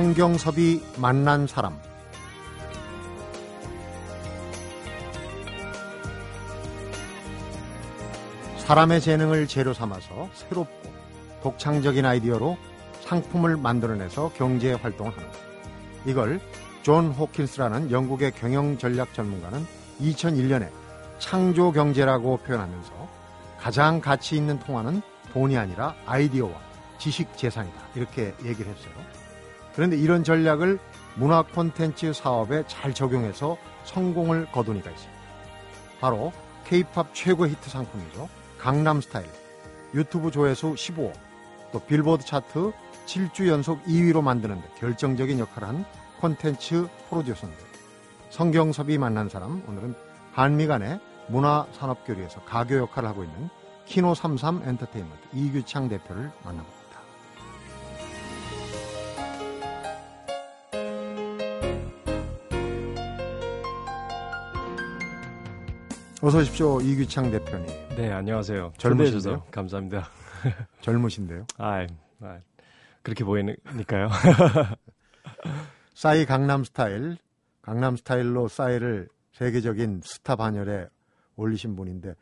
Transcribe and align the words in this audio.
성경섭이 0.00 0.82
만난 0.96 1.46
사람 1.46 1.78
사람의 8.56 9.02
재능을 9.02 9.46
재료 9.46 9.74
삼아서 9.74 10.30
새롭고 10.32 10.90
독창적인 11.42 12.06
아이디어로 12.06 12.56
상품을 13.02 13.58
만들어내서 13.58 14.32
경제 14.36 14.72
활동을 14.72 15.12
하는 15.12 15.30
것. 15.30 15.38
이걸 16.06 16.40
존 16.80 17.10
호킨스라는 17.10 17.90
영국의 17.90 18.32
경영 18.32 18.78
전략 18.78 19.12
전문가는 19.12 19.66
2001년에 20.00 20.70
창조 21.18 21.72
경제라고 21.72 22.38
표현하면서 22.38 22.90
가장 23.58 24.00
가치 24.00 24.36
있는 24.36 24.58
통화는 24.60 25.02
돈이 25.34 25.58
아니라 25.58 25.94
아이디어와 26.06 26.54
지식 26.98 27.36
재산이다. 27.36 27.78
이렇게 27.96 28.34
얘기를 28.46 28.72
했어요. 28.72 29.29
그런데 29.74 29.96
이런 29.96 30.24
전략을 30.24 30.78
문화 31.14 31.42
콘텐츠 31.42 32.12
사업에 32.12 32.64
잘 32.66 32.94
적용해서 32.94 33.56
성공을 33.84 34.46
거둔 34.52 34.76
이가 34.78 34.90
있습니다. 34.90 35.20
바로 36.00 36.32
케이팝 36.64 37.14
최고 37.14 37.46
히트 37.46 37.68
상품이죠. 37.68 38.28
강남 38.58 39.00
스타일. 39.00 39.26
유튜브 39.94 40.30
조회수 40.30 40.74
15억, 40.74 41.12
또 41.72 41.80
빌보드 41.80 42.24
차트 42.24 42.72
7주 43.06 43.48
연속 43.48 43.82
2위로 43.84 44.22
만드는 44.22 44.60
데 44.60 44.68
결정적인 44.78 45.38
역할을 45.40 45.68
한 45.68 45.84
콘텐츠 46.20 46.86
프로듀서인데 47.08 47.58
성경섭이 48.30 48.98
만난 48.98 49.28
사람 49.28 49.62
오늘은 49.66 49.94
한미 50.32 50.66
간의 50.66 51.00
문화 51.28 51.66
산업 51.72 52.06
교류에서 52.06 52.40
가교 52.44 52.76
역할을 52.76 53.08
하고 53.08 53.24
있는 53.24 53.48
키노 53.86 54.14
33 54.14 54.62
엔터테인먼트 54.64 55.28
이규창 55.32 55.88
대표를 55.88 56.30
만나봅니다. 56.44 56.79
어서 66.22 66.38
오십시오 66.38 66.82
이규창 66.82 67.30
대표님. 67.30 67.66
네 67.96 68.12
안녕하세요. 68.12 68.74
젊으신데요? 68.76 69.42
감사합니다. 69.50 70.06
젊으신데요? 70.82 71.46
아, 71.56 71.86
아 72.20 72.38
그렇게 73.02 73.24
보이니까요. 73.24 74.10
싸이 75.94 76.26
강남 76.26 76.62
스타일, 76.62 77.16
강남 77.62 77.96
스타일로 77.96 78.48
싸이를 78.48 79.08
세계적인 79.32 80.02
스타 80.04 80.36
반열에 80.36 80.88
올리신 81.36 81.74
분인데 81.74 82.14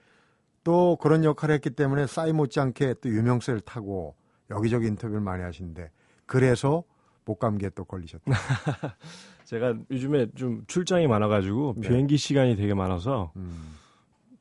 또 0.63 0.97
그런 1.01 1.25
역할을 1.25 1.57
했기 1.57 1.71
때문에 1.71 2.07
싸이 2.07 2.33
못지않게 2.33 2.95
또 3.01 3.09
유명세를 3.09 3.63
타고 3.63 4.15
여기저기 4.49 4.87
인터뷰를 4.87 5.21
많이 5.21 5.43
하시는데 5.43 5.91
그래서 6.25 6.85
목감기에 7.25 7.71
또 7.71 7.85
걸리셨다. 7.85 8.25
제가 9.45 9.75
요즘에 9.91 10.29
좀 10.37 10.63
출장이 10.69 11.09
많아가지고 11.09 11.75
네. 11.79 11.89
비행기 11.89 12.17
시간이 12.17 12.55
되게 12.55 12.75
많아서 12.75 13.33
음, 13.37 13.75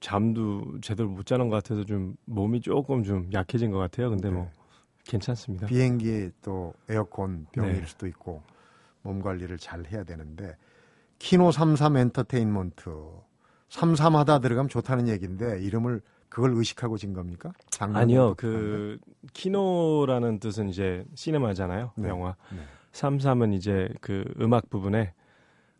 잠도 0.08 0.80
제대로 0.80 1.09
못 1.09 1.25
자는 1.25 1.50
것 1.50 1.58
같아서 1.58 1.83
좀 1.83 2.16
몸이 2.23 2.61
조금 2.61 3.03
좀 3.03 3.30
약해진 3.33 3.72
것 3.72 3.77
같아요. 3.77 4.09
근데 4.09 4.30
뭐 4.30 4.44
네. 4.44 4.49
괜찮습니다. 5.03 5.67
비행기 5.67 6.30
또 6.41 6.73
에어컨 6.88 7.45
병일 7.52 7.81
네. 7.81 7.86
수도 7.86 8.08
있고 8.08 8.41
몸 9.02 9.22
관리를 9.22 9.58
잘 9.58 9.86
해야 9.88 10.05
되는데 10.05 10.55
키노 11.19 11.52
33 11.52 11.97
엔터테인먼트 11.97 12.89
33하다 13.67 14.41
들어가면 14.41 14.69
좋다는 14.69 15.09
얘기인데 15.09 15.61
이름을 15.61 15.99
그걸 16.30 16.53
의식하고 16.53 16.97
진 16.97 17.11
겁니까? 17.11 17.52
아니요, 17.77 18.30
독특한데? 18.30 18.59
그 18.59 18.99
키노라는 19.33 20.39
뜻은 20.39 20.70
이제 20.70 21.03
시네마잖아요, 21.15 21.92
네. 21.98 22.08
영화. 22.08 22.37
네. 22.53 22.59
33은 22.93 23.53
이제 23.53 23.89
그 23.99 24.23
음악 24.39 24.70
부분에 24.70 25.14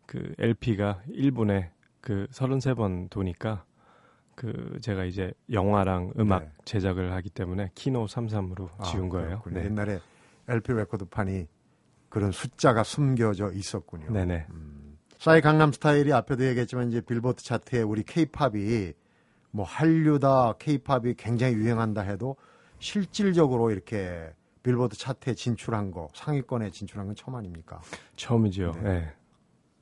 그 0.04 0.34
LP가 0.38 1.00
1분에 1.08 1.70
그 2.02 2.26
33번 2.30 3.08
도니까 3.08 3.64
그 4.38 4.78
제가 4.80 5.04
이제 5.04 5.32
영화랑 5.50 6.12
음악 6.20 6.44
네. 6.44 6.50
제작을 6.64 7.12
하기 7.14 7.28
때문에 7.28 7.72
키노 7.74 8.06
33으로 8.06 8.68
아, 8.78 8.84
지은 8.84 9.08
거예요. 9.08 9.42
네. 9.50 9.64
옛날에 9.64 9.98
LP 10.46 10.74
레코드판이 10.74 11.48
그런 12.08 12.30
숫자가 12.30 12.84
숨겨져 12.84 13.50
있었군요. 13.50 14.12
네네. 14.12 14.46
음. 14.50 14.96
싸이 15.18 15.40
강남 15.40 15.72
스타일이 15.72 16.12
앞에도 16.12 16.46
얘기했지만 16.46 16.86
이제 16.88 17.00
빌보드 17.00 17.42
차트에 17.42 17.82
우리 17.82 18.04
케이팝이 18.04 18.92
뭐 19.50 19.64
한류다 19.66 20.54
케이팝이 20.60 21.14
굉장히 21.16 21.54
유행한다 21.54 22.02
해도 22.02 22.36
실질적으로 22.78 23.72
이렇게 23.72 24.32
빌보드 24.62 24.96
차트에 24.96 25.34
진출한 25.34 25.90
거 25.90 26.06
상위권에 26.14 26.70
진출한 26.70 27.08
건 27.08 27.16
처음 27.16 27.34
아닙니까? 27.34 27.80
처음이죠. 28.14 28.76
네. 28.84 29.00
네. 29.00 29.12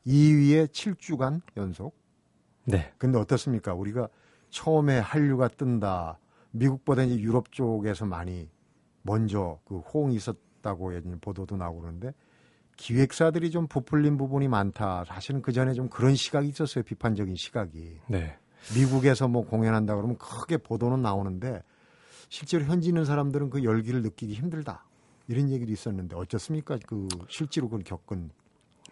2위에 0.07 0.69
7주간 0.69 1.43
연속. 1.59 1.95
네. 2.65 2.91
근데 2.97 3.19
어떻습니까? 3.19 3.75
우리가 3.75 4.09
처음에 4.51 4.99
한류가 4.99 5.49
뜬다. 5.49 6.19
미국보다 6.51 7.03
이제 7.03 7.19
유럽 7.21 7.53
쪽에서 7.53 8.07
많이 8.07 8.49
먼저 9.03 9.59
그 9.65 9.79
호응이 9.79 10.15
있었다고 10.17 10.93
보도도 11.21 11.57
나오고 11.57 11.81
그러는데 11.81 12.13
기획사들이 12.77 13.51
좀 13.51 13.67
부풀린 13.67 14.17
부분이 14.17 14.49
많다. 14.49 15.05
사실은 15.05 15.43
그 15.43 15.53
전에 15.53 15.73
좀 15.73 15.89
그런 15.89 16.15
시각이 16.15 16.49
있었어요. 16.49 16.85
비판적인 16.85 17.37
시각이. 17.37 18.01
네. 18.09 18.37
미국에서 18.75 19.29
뭐 19.29 19.47
공연한다 19.47 19.95
그러면 19.95 20.17
크게 20.19 20.57
보도는 20.59 21.03
나오는데 21.03 21.63
실제로 22.29 22.65
현지 22.65 22.89
있는 22.89 23.05
사람들은 23.05 23.51
그 23.51 23.63
열기를 23.65 24.03
느끼기 24.03 24.35
힘들다. 24.35 24.85
이런 25.29 25.51
얘기도 25.51 25.73
있었는데 25.73 26.17
어쩌습니까? 26.17 26.79
그 26.87 27.09
실제로 27.29 27.69
그걸 27.69 27.85
겪은 27.85 28.31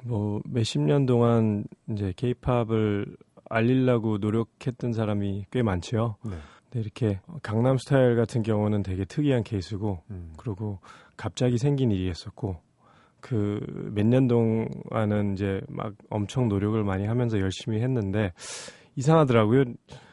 뭐 0.04 0.40
몇십 0.46 0.80
년 0.82 1.06
동안 1.06 1.64
이제 1.88 2.12
케이팝을 2.16 3.16
알리려고 3.54 4.18
노력했던 4.18 4.92
사람이 4.92 5.46
꽤 5.50 5.62
많죠. 5.62 6.16
네. 6.24 6.36
근데 6.64 6.80
이렇게 6.80 7.20
강남 7.42 7.76
스타일 7.78 8.16
같은 8.16 8.42
경우는 8.42 8.82
되게 8.82 9.04
특이한 9.04 9.42
케이스고 9.44 10.00
음. 10.10 10.32
그리고 10.36 10.80
갑자기 11.16 11.58
생긴 11.58 11.90
일이었었고 11.90 12.56
그 13.20 13.60
몇 13.94 14.04
년 14.06 14.26
동안은 14.28 15.34
이제 15.34 15.60
막 15.68 15.94
엄청 16.10 16.48
노력을 16.48 16.82
많이 16.84 17.06
하면서 17.06 17.38
열심히 17.40 17.80
했는데 17.80 18.32
이상하더라고요. 18.96 19.64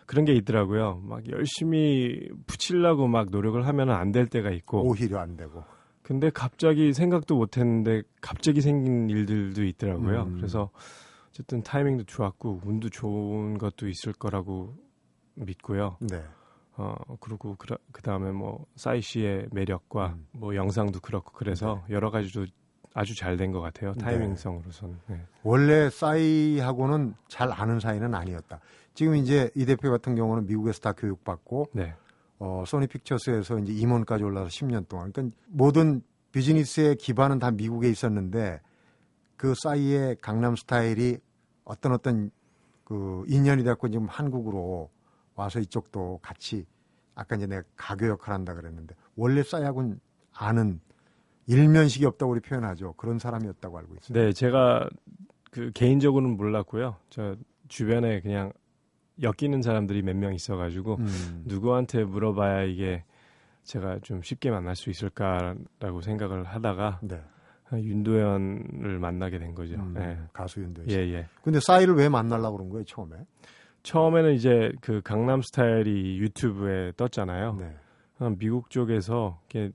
그런 0.06 0.26
게 0.26 0.34
있더라고요. 0.34 1.02
막 1.04 1.28
열심히 1.30 2.30
붙이려고 2.48 3.08
막 3.08 3.30
노력을 3.32 3.66
하면 3.66 3.90
안 3.92 4.12
될 4.12 4.28
때가 4.28 4.52
있고 4.52 4.84
오히려 4.88 5.20
안 5.20 5.36
되고. 5.38 5.64
근데 6.04 6.30
갑자기 6.30 6.94
생각도 6.94 7.36
못 7.36 7.58
했는데 7.58 8.02
갑자기 8.22 8.60
생긴 8.62 9.10
일들도 9.10 9.64
있더라고요. 9.64 10.24
음. 10.24 10.36
그래서 10.38 10.70
어쨌든 11.42 11.64
타이밍도 11.64 12.04
좋았고 12.04 12.62
운도 12.64 12.90
좋은 12.90 13.58
것도 13.58 13.88
있을 13.88 14.14
거라고 14.14 14.76
믿고요. 15.36 15.98
네. 16.00 16.24
어 16.78 16.96
그리고 17.20 17.56
그 17.58 18.02
다음에 18.02 18.32
뭐 18.32 18.66
싸이 18.76 19.02
씨의 19.02 19.48
매력과 19.52 20.10
음. 20.10 20.28
뭐 20.34 20.56
영상도 20.56 21.00
그렇고 21.00 21.32
그래서 21.34 21.84
여러 21.90 22.12
가지도 22.12 22.46
아주 22.94 23.16
잘 23.16 23.38
된 23.38 23.52
것 23.52 23.60
같아요. 23.62 23.94
네. 23.94 24.04
타이밍성으로서는. 24.04 25.00
네. 25.08 25.22
원래 25.44 25.90
싸이하고는 25.90 27.16
잘 27.28 27.52
아는 27.52 27.80
사이는 27.80 28.14
아니었다. 28.14 28.60
지금 28.94 29.16
이제 29.16 29.50
이 29.56 29.66
대표 29.66 29.90
같은 29.90 30.16
경우는 30.16 30.46
미국에서 30.46 30.80
다 30.80 30.92
교육받고 30.94 31.70
네. 31.74 31.96
어, 32.40 32.64
소니 32.68 32.88
픽처스에서 32.88 33.60
이제 33.60 33.74
임원까지 33.74 34.24
올라서 34.24 34.48
10년 34.48 34.88
동안. 34.88 35.12
그러니까 35.12 35.36
모든 35.48 36.02
비즈니스의 36.34 36.98
기반은 36.98 37.40
다 37.40 37.52
미국에 37.52 37.90
있었는데 37.90 38.62
그 39.38 39.54
싸이의 39.56 40.18
강남 40.22 40.56
스타일이 40.56 41.18
어떤 41.72 41.94
어떤 41.94 42.32
그 42.84 43.24
인연이 43.28 43.64
됐고 43.64 43.88
지금 43.90 44.08
한국으로 44.08 44.90
와서 45.36 45.60
이쪽도 45.62 46.20
같이 46.22 46.66
아까 47.16 47.38
이제 47.38 47.48
내가 47.48 47.64
가교 47.78 48.08
역할 48.08 48.34
한다 48.34 48.54
그랬는데 48.54 48.94
원래 49.16 49.42
싸이하고는 49.42 50.00
아는 50.34 50.82
일면식이 51.48 52.06
없다고 52.06 52.34
우리 52.34 52.42
표현하죠. 52.42 52.94
그런 52.98 53.20
사람이었다고 53.20 53.78
알고 53.78 53.96
있어요. 53.96 54.20
네, 54.20 54.34
제가 54.34 54.90
그 55.50 55.72
개인적으로는 55.74 56.36
몰랐고요. 56.36 56.98
저 57.10 57.36
주변에 57.70 58.20
그냥 58.20 58.52
엮이는 59.22 59.62
사람들이 59.62 60.02
몇 60.02 60.16
명 60.18 60.34
있어가지고 60.34 60.96
음. 60.96 61.44
누구한테 61.46 62.04
물어봐야 62.04 62.64
이게 62.64 63.04
제가 63.64 64.00
좀 64.00 64.22
쉽게 64.22 64.50
만날 64.52 64.76
수 64.76 64.90
있을까라고 64.90 66.02
생각을 66.02 66.44
하다가 66.44 67.00
네. 67.04 67.22
윤도현을 67.80 69.00
만나게 69.00 69.40
된 69.40 69.54
거죠. 69.56 69.76
음, 69.76 69.96
예. 69.98 70.18
가수 70.34 70.62
윤도현 70.62 70.90
예, 70.90 71.06
씨. 71.06 71.14
예. 71.14 71.26
근데 71.44 71.60
싸이를 71.60 71.96
왜 71.96 72.10
만나려고 72.10 72.58
그런 72.58 72.70
거예요, 72.70 72.84
처음에? 72.86 73.16
처음에는 73.84 74.34
이제 74.34 74.72
그 74.82 75.02
강남 75.04 75.42
스타일이 75.42 76.18
유튜브에 76.20 76.94
떴잖아요. 76.98 77.56
네. 77.56 77.76
어, 78.20 78.30
미국 78.38 78.70
쪽에서 78.70 79.40
이게 79.50 79.72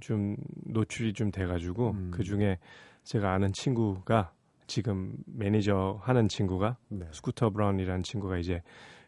좀 0.00 0.36
노출이 0.64 1.12
좀 1.12 1.30
돼가지고 1.30 1.90
음. 1.90 2.10
그 2.12 2.24
중에 2.24 2.58
제가 3.04 3.32
아는 3.32 3.52
친구가 3.52 4.32
지금 4.66 5.14
매니저 5.26 6.00
하는 6.02 6.28
친구가 6.28 6.76
네. 6.88 7.06
스쿠터 7.12 7.50
브라운이라는 7.50 8.02
친구가 8.02 8.38
이제 8.38 8.62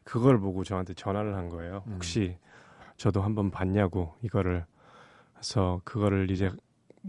그걸 0.04 0.38
보고 0.38 0.62
저한테 0.62 0.94
전화를 0.94 1.34
한 1.34 1.48
거예요. 1.48 1.82
음. 1.88 1.94
혹시 1.94 2.36
저도 2.96 3.22
한번 3.22 3.50
봤냐고 3.50 4.14
이거를 4.22 4.64
해서 5.38 5.80
그거를 5.84 6.30
이제 6.30 6.50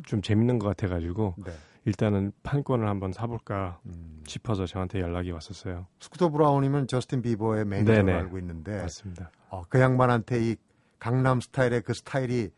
좀 0.05 0.21
재밌는 0.21 0.59
것 0.59 0.67
같아가지고 0.67 1.35
네. 1.37 1.51
일단은 1.85 2.31
판권을 2.43 2.87
한번 2.87 3.13
사볼까 3.13 3.79
음. 3.85 4.21
싶어서 4.27 4.65
저한테 4.65 4.99
연락이 4.99 5.31
왔었어요. 5.31 5.87
스쿠터 5.99 6.29
브라운이면 6.29 6.87
저스틴 6.87 7.21
비버의 7.21 7.65
매니저로. 7.65 8.11
알고 8.11 8.37
있는데 8.39 8.81
맞습니다. 8.81 9.31
어, 9.49 9.63
그 9.69 9.79
양반한테 9.79 10.51
이 10.51 10.55
강남 10.99 11.39
스타일의 11.39 11.81
그 11.83 11.93
스타일이 11.93 12.49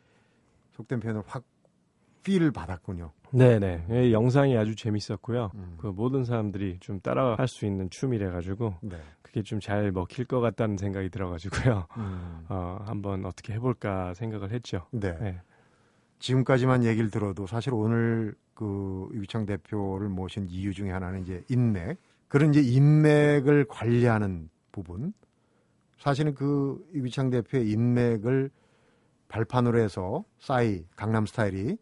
속된 0.72 1.00
표현을 1.00 1.22
확 1.28 1.44
feel을 2.24 2.52
받았군요. 2.52 3.12
네네. 3.32 3.86
이 4.08 4.12
영상이 4.14 4.58
아주 4.58 4.76
재밌었고요. 4.76 5.52
음. 5.54 5.76
그 5.78 5.88
모든 5.88 6.26
사람들이 6.26 6.78
좀 6.80 7.00
따라할 7.00 7.48
수 7.48 7.66
있는 7.66 7.90
춤이래 7.90 8.30
가지고 8.32 8.76
네. 8.82 8.98
그게 9.22 9.44
좀 9.44 9.60
잘 9.60 9.92
먹힐 9.92 10.26
것 10.26 10.40
같다는 10.40 10.78
생각이 10.78 11.10
들어가지고요. 11.10 11.86
음. 11.98 12.46
어, 12.50 12.80
한번 12.86 13.26
어떻게 13.26 13.54
해볼까 13.54 14.16
생각을 14.16 14.52
했죠. 14.52 14.88
네. 14.92 15.16
네. 15.20 15.40
지금까지만 16.20 16.84
얘기를 16.84 17.10
들어도 17.10 17.48
사실 17.48 17.74
오늘 17.74 18.36
그 18.54 19.10
유창 19.14 19.46
대표를 19.46 20.10
모신 20.10 20.48
이유 20.50 20.74
중에 20.74 20.92
하나는 20.92 21.22
이제 21.22 21.44
인맥. 21.50 21.98
그런 22.28 22.54
이제 22.54 22.62
인맥을 22.62 23.66
관리하는 23.68 24.50
부분. 24.72 25.14
사실은 25.98 26.36
그 26.36 26.86
유창 26.94 27.30
대표의 27.30 27.70
인맥을 27.70 28.52
발판으로 29.28 29.80
해서 29.80 30.24
싸이 30.40 30.86
강남 30.96 31.26
스타일이 31.26 31.78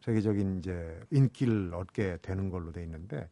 세계적인 0.00 0.58
이제 0.58 1.00
인기를 1.10 1.74
얻게 1.74 2.18
되는 2.22 2.48
걸로 2.50 2.72
돼 2.72 2.82
있는데 2.82 3.28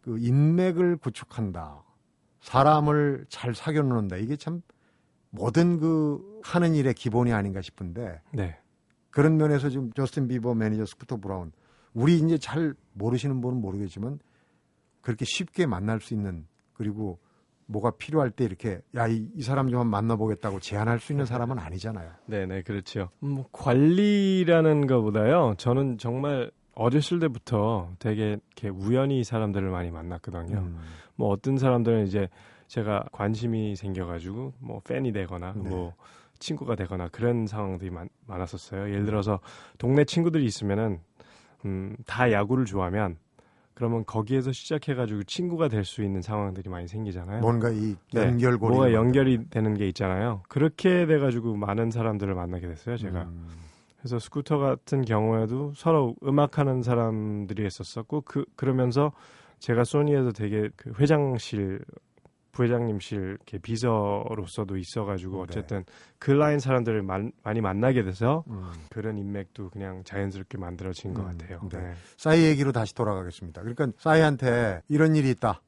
그 0.00 0.18
인맥을 0.18 0.96
구축한다. 0.96 1.82
사람을 2.40 3.26
잘 3.28 3.54
사귀어 3.54 3.82
놓는다. 3.82 4.16
이게 4.16 4.36
참 4.36 4.62
모든 5.30 5.78
그 5.78 6.40
하는 6.42 6.74
일의 6.74 6.94
기본이 6.94 7.32
아닌가 7.32 7.62
싶은데 7.62 8.20
네. 8.32 8.58
그런 9.14 9.36
면에서 9.36 9.70
지금 9.70 9.92
저스틴 9.92 10.26
비버 10.26 10.56
매니저 10.56 10.86
스쿠터 10.86 11.18
브라운 11.18 11.52
우리 11.92 12.16
이제 12.16 12.36
잘 12.36 12.74
모르시는 12.94 13.40
분은 13.40 13.60
모르겠지만 13.60 14.18
그렇게 15.02 15.24
쉽게 15.24 15.66
만날 15.66 16.00
수 16.00 16.14
있는 16.14 16.48
그리고 16.72 17.20
뭐가 17.66 17.92
필요할 17.92 18.32
때 18.32 18.44
이렇게 18.44 18.80
야이 18.96 19.40
사람 19.40 19.70
좀 19.70 19.86
만나보겠다고 19.86 20.58
제안할 20.58 20.98
수 20.98 21.12
있는 21.12 21.26
사람은 21.26 21.60
아니잖아요. 21.60 22.10
네네, 22.26 22.62
그렇죠. 22.62 23.10
음, 23.22 23.44
관리라는 23.52 24.88
것보다요, 24.88 25.54
저는 25.58 25.98
정말 25.98 26.50
어렸을 26.74 27.20
때부터 27.20 27.92
되게 28.00 28.40
이렇게 28.56 28.68
우연히 28.68 29.22
사람들을 29.22 29.70
많이 29.70 29.92
만났거든요. 29.92 30.58
음. 30.58 30.78
뭐 31.14 31.28
어떤 31.28 31.56
사람들은 31.56 32.08
이제 32.08 32.28
제가 32.66 33.04
관심이 33.12 33.76
생겨가지고 33.76 34.54
뭐 34.58 34.80
팬이 34.80 35.12
되거나 35.12 35.52
네. 35.52 35.68
뭐 35.68 35.94
친구가 36.38 36.74
되거나 36.76 37.08
그런 37.08 37.46
상황들이 37.46 37.90
많, 37.90 38.08
많았었어요. 38.26 38.88
예를 38.90 39.04
들어서 39.04 39.40
동네 39.78 40.04
친구들이 40.04 40.44
있으면은 40.44 41.00
음, 41.64 41.96
다 42.06 42.30
야구를 42.30 42.64
좋아하면 42.64 43.16
그러면 43.74 44.04
거기에서 44.06 44.52
시작해가지고 44.52 45.24
친구가 45.24 45.68
될 45.68 45.84
수 45.84 46.02
있는 46.02 46.22
상황들이 46.22 46.68
많이 46.70 46.86
생기잖아요. 46.86 47.40
뭔가 47.40 47.70
이 47.70 47.96
네, 48.12 48.22
연결고리 48.26 48.72
뭐가 48.72 48.92
연결이 48.92 49.48
되는 49.50 49.74
게 49.74 49.88
있잖아요. 49.88 50.42
그렇게 50.48 51.06
돼가지고 51.06 51.56
많은 51.56 51.90
사람들을 51.90 52.34
만나게 52.34 52.68
됐어요, 52.68 52.96
제가. 52.96 53.22
음. 53.22 53.48
그래서 53.98 54.18
스쿠터 54.18 54.58
같은 54.58 55.02
경우에도 55.02 55.72
서로 55.74 56.14
음악하는 56.22 56.82
사람들이 56.82 57.66
있었었고 57.66 58.20
그 58.22 58.44
그러면서 58.54 59.12
제가 59.58 59.82
소니에서 59.84 60.30
되게 60.32 60.68
그 60.76 60.92
회장실 61.00 61.80
부회장님실 62.54 63.18
이렇게 63.18 63.58
비서로서도 63.58 64.76
있어가지고 64.76 65.36
네. 65.36 65.42
어쨌든 65.42 65.84
그 66.18 66.30
라인 66.30 66.58
사람들을 66.58 67.02
만- 67.02 67.32
많이 67.42 67.60
만나게 67.60 68.02
돼서 68.04 68.44
음. 68.48 68.70
그런 68.90 69.18
인맥도 69.18 69.70
그냥 69.70 70.02
자연스럽게 70.04 70.56
만들어진 70.58 71.12
것 71.12 71.22
음, 71.22 71.26
같아요. 71.38 71.60
네. 71.70 71.78
네. 71.78 71.92
싸이 72.16 72.44
얘기로 72.44 72.72
다시 72.72 72.94
돌아가겠습니다. 72.94 73.60
그러니까 73.60 73.88
싸이한테 73.98 74.80
이런 74.88 75.14
일이 75.16 75.30
있다 75.30 75.60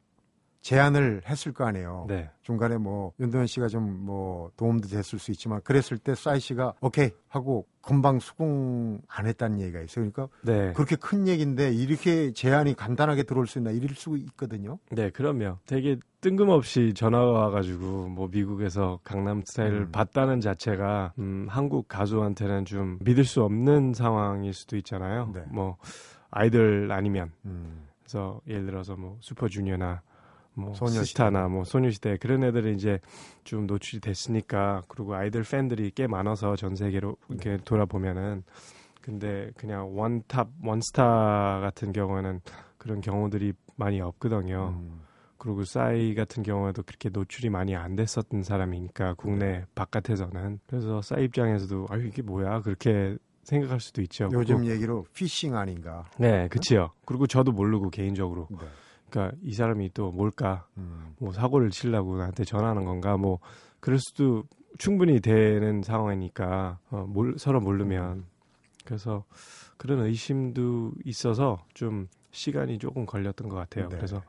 제안을 0.63 1.23
했을 1.27 1.53
거 1.53 1.65
아니에요. 1.65 2.07
네. 2.09 2.29
중간에 2.43 2.77
뭐 2.77 3.13
윤도현 3.21 3.47
씨가 3.47 3.69
좀 3.69 3.87
뭐 4.07 4.51
도움도 4.57 4.89
됐을 4.89 5.19
수 5.19 5.31
있지만 5.33 5.61
그랬을 5.63 5.99
때 5.99 6.15
싸이 6.15 6.39
씨가 6.41 6.75
오케이 6.81 7.11
하고 7.29 7.67
금방 7.83 8.19
수긍 8.19 8.99
안 9.09 9.27
했다는 9.27 9.61
얘기가 9.61 9.81
있어요. 9.81 10.11
그러니까 10.11 10.29
네. 10.43 10.73
그렇게 10.73 10.97
큰 10.97 11.27
얘기인데 11.29 11.73
이렇게 11.73 12.33
제안이 12.33 12.75
간단하게 12.75 13.23
들어올 13.25 13.47
수 13.47 13.59
있나 13.59 13.71
이럴 13.71 13.91
수 13.97 14.17
있거든요. 14.17 14.79
네, 14.91 15.11
그럼요. 15.11 15.59
되게 15.67 15.99
뜬금없이 16.27 16.93
전화가 16.93 17.25
와가지고 17.25 18.09
뭐 18.09 18.27
미국에서 18.27 18.99
강남 19.05 19.43
스타일을 19.45 19.83
음. 19.83 19.93
봤다는 19.93 20.41
자체가 20.41 21.13
음, 21.21 21.47
한국 21.49 21.87
가수한테는 21.87 22.65
좀 22.65 22.99
믿을 23.03 23.23
수 23.23 23.45
없는 23.45 23.95
상황일 23.95 24.53
수도 24.53 24.77
있잖아요. 24.77 25.31
네. 25.33 25.45
뭐 25.53 25.77
아이돌 26.33 26.91
아니면 26.91 27.31
음. 27.45 27.87
그래서 28.01 28.41
예를 28.49 28.67
들어서 28.67 28.97
뭐 28.97 29.19
슈퍼주니어나 29.21 30.03
뭐 30.55 30.75
소녀시대. 30.75 31.05
스타나 31.05 31.47
뭐 31.47 31.63
소녀시대 31.63 32.17
그런 32.17 32.43
애들이 32.43 32.75
이제 32.75 32.99
좀 33.45 33.69
노출이 33.69 34.01
됐으니까 34.01 34.83
그리고 34.89 35.15
아이돌 35.15 35.45
팬들이 35.45 35.93
꽤 35.95 36.09
많아서 36.09 36.57
전 36.57 36.75
세계로 36.75 37.15
이렇게 37.29 37.57
돌아보면은 37.59 38.43
근데 39.01 39.53
그냥 39.57 39.97
원탑 39.97 40.49
원스타 40.65 41.61
같은 41.61 41.93
경우에는 41.93 42.41
그런 42.79 43.01
경우들이 43.01 43.53
많이 43.77 44.01
없거든요. 44.01 44.75
음. 44.77 45.06
그리고 45.47 45.63
싸이 45.63 46.17
같은 46.17 46.43
경우에도 46.43 46.83
그렇게 46.83 47.09
노출이 47.09 47.51
많이 47.51 47.77
안 47.77 47.95
됐었던 47.95 48.43
사람이니까 48.43 49.15
국내 49.15 49.65
바깥에서는 49.77 50.59
그래서 50.67 51.01
싸이 51.03 51.27
입장에서도 51.27 51.87
아유 51.89 52.07
이게 52.09 52.21
뭐야 52.21 52.63
그렇게 52.63 53.17
생각할 53.45 53.79
수도 53.79 54.03
있죠. 54.03 54.29
요즘 54.33 54.57
그리고- 54.57 54.73
얘기로 54.73 55.05
피싱 55.15 55.55
아닌가. 55.55 56.05
네, 56.19 56.49
그치요. 56.49 56.91
그리고 57.05 57.29
저도 57.29 57.53
모르고 57.53 57.91
개인적으로 57.91 58.49
네. 58.51 58.59
그러니까 59.09 59.37
이 59.41 59.53
사람이 59.53 59.93
또 59.95 60.11
뭘까 60.11 60.67
음. 60.79 61.15
뭐 61.21 61.31
사고를 61.31 61.71
치려고 61.71 62.17
나한테 62.17 62.43
전화하는 62.43 62.85
건가 62.85 63.17
뭐 63.17 63.39
그럴 63.79 64.01
수도 64.01 64.43
충분히 64.79 65.21
되는 65.21 65.81
상황이니까 65.81 66.81
어, 66.91 67.07
몰, 67.09 67.39
서로 67.39 67.61
모르면 67.61 68.25
그래서 68.85 69.23
그런 69.77 70.01
의심도 70.01 70.91
있어서 71.05 71.65
좀 71.73 72.09
시간이 72.33 72.79
조금 72.81 73.07
걸렸던 73.07 73.49
것 73.49 73.55
같아요. 73.55 73.89
네. 73.91 73.95
그래서 73.97 74.25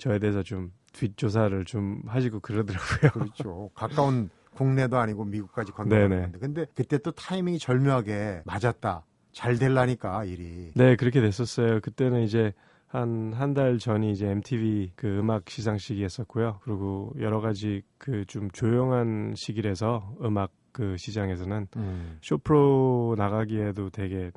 저에 0.00 0.18
대해서 0.18 0.42
좀 0.42 0.72
뒷조사를 0.92 1.64
좀 1.66 2.02
하시고 2.06 2.40
그러더라고요. 2.40 3.10
그렇죠. 3.12 3.70
가까운 3.74 4.28
국내도 4.54 4.98
아니고 4.98 5.24
미국까지 5.24 5.70
건너는. 5.72 6.22
건데. 6.22 6.38
근데 6.40 6.66
그때 6.74 6.98
또 6.98 7.12
타이밍이 7.12 7.58
절묘하게 7.60 8.42
맞았다. 8.44 9.04
잘 9.32 9.56
될라니까 9.58 10.24
일이. 10.24 10.72
네, 10.74 10.96
그렇게 10.96 11.20
됐었어요. 11.20 11.80
그때는 11.80 12.22
이제 12.22 12.52
한 12.88 13.32
한 13.34 13.54
달 13.54 13.78
전이 13.78 14.10
이제 14.10 14.26
MTV 14.26 14.92
그 14.96 15.20
음악 15.20 15.48
시상식이 15.48 16.02
했었고요. 16.02 16.58
그리고 16.64 17.12
여러 17.20 17.40
가지 17.40 17.82
그 17.98 18.24
좀 18.26 18.50
조용한 18.50 19.34
시기라서 19.36 20.16
음악 20.24 20.50
그 20.72 20.96
시장에서는 20.96 21.68
음. 21.76 22.18
쇼프로 22.22 23.14
나가기에도 23.16 23.90
되게 23.90 24.32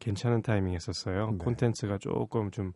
괜찮은 0.00 0.42
타이밍이었었어요. 0.42 1.30
네. 1.30 1.38
콘텐츠가 1.38 1.98
조금 1.98 2.50
좀 2.50 2.72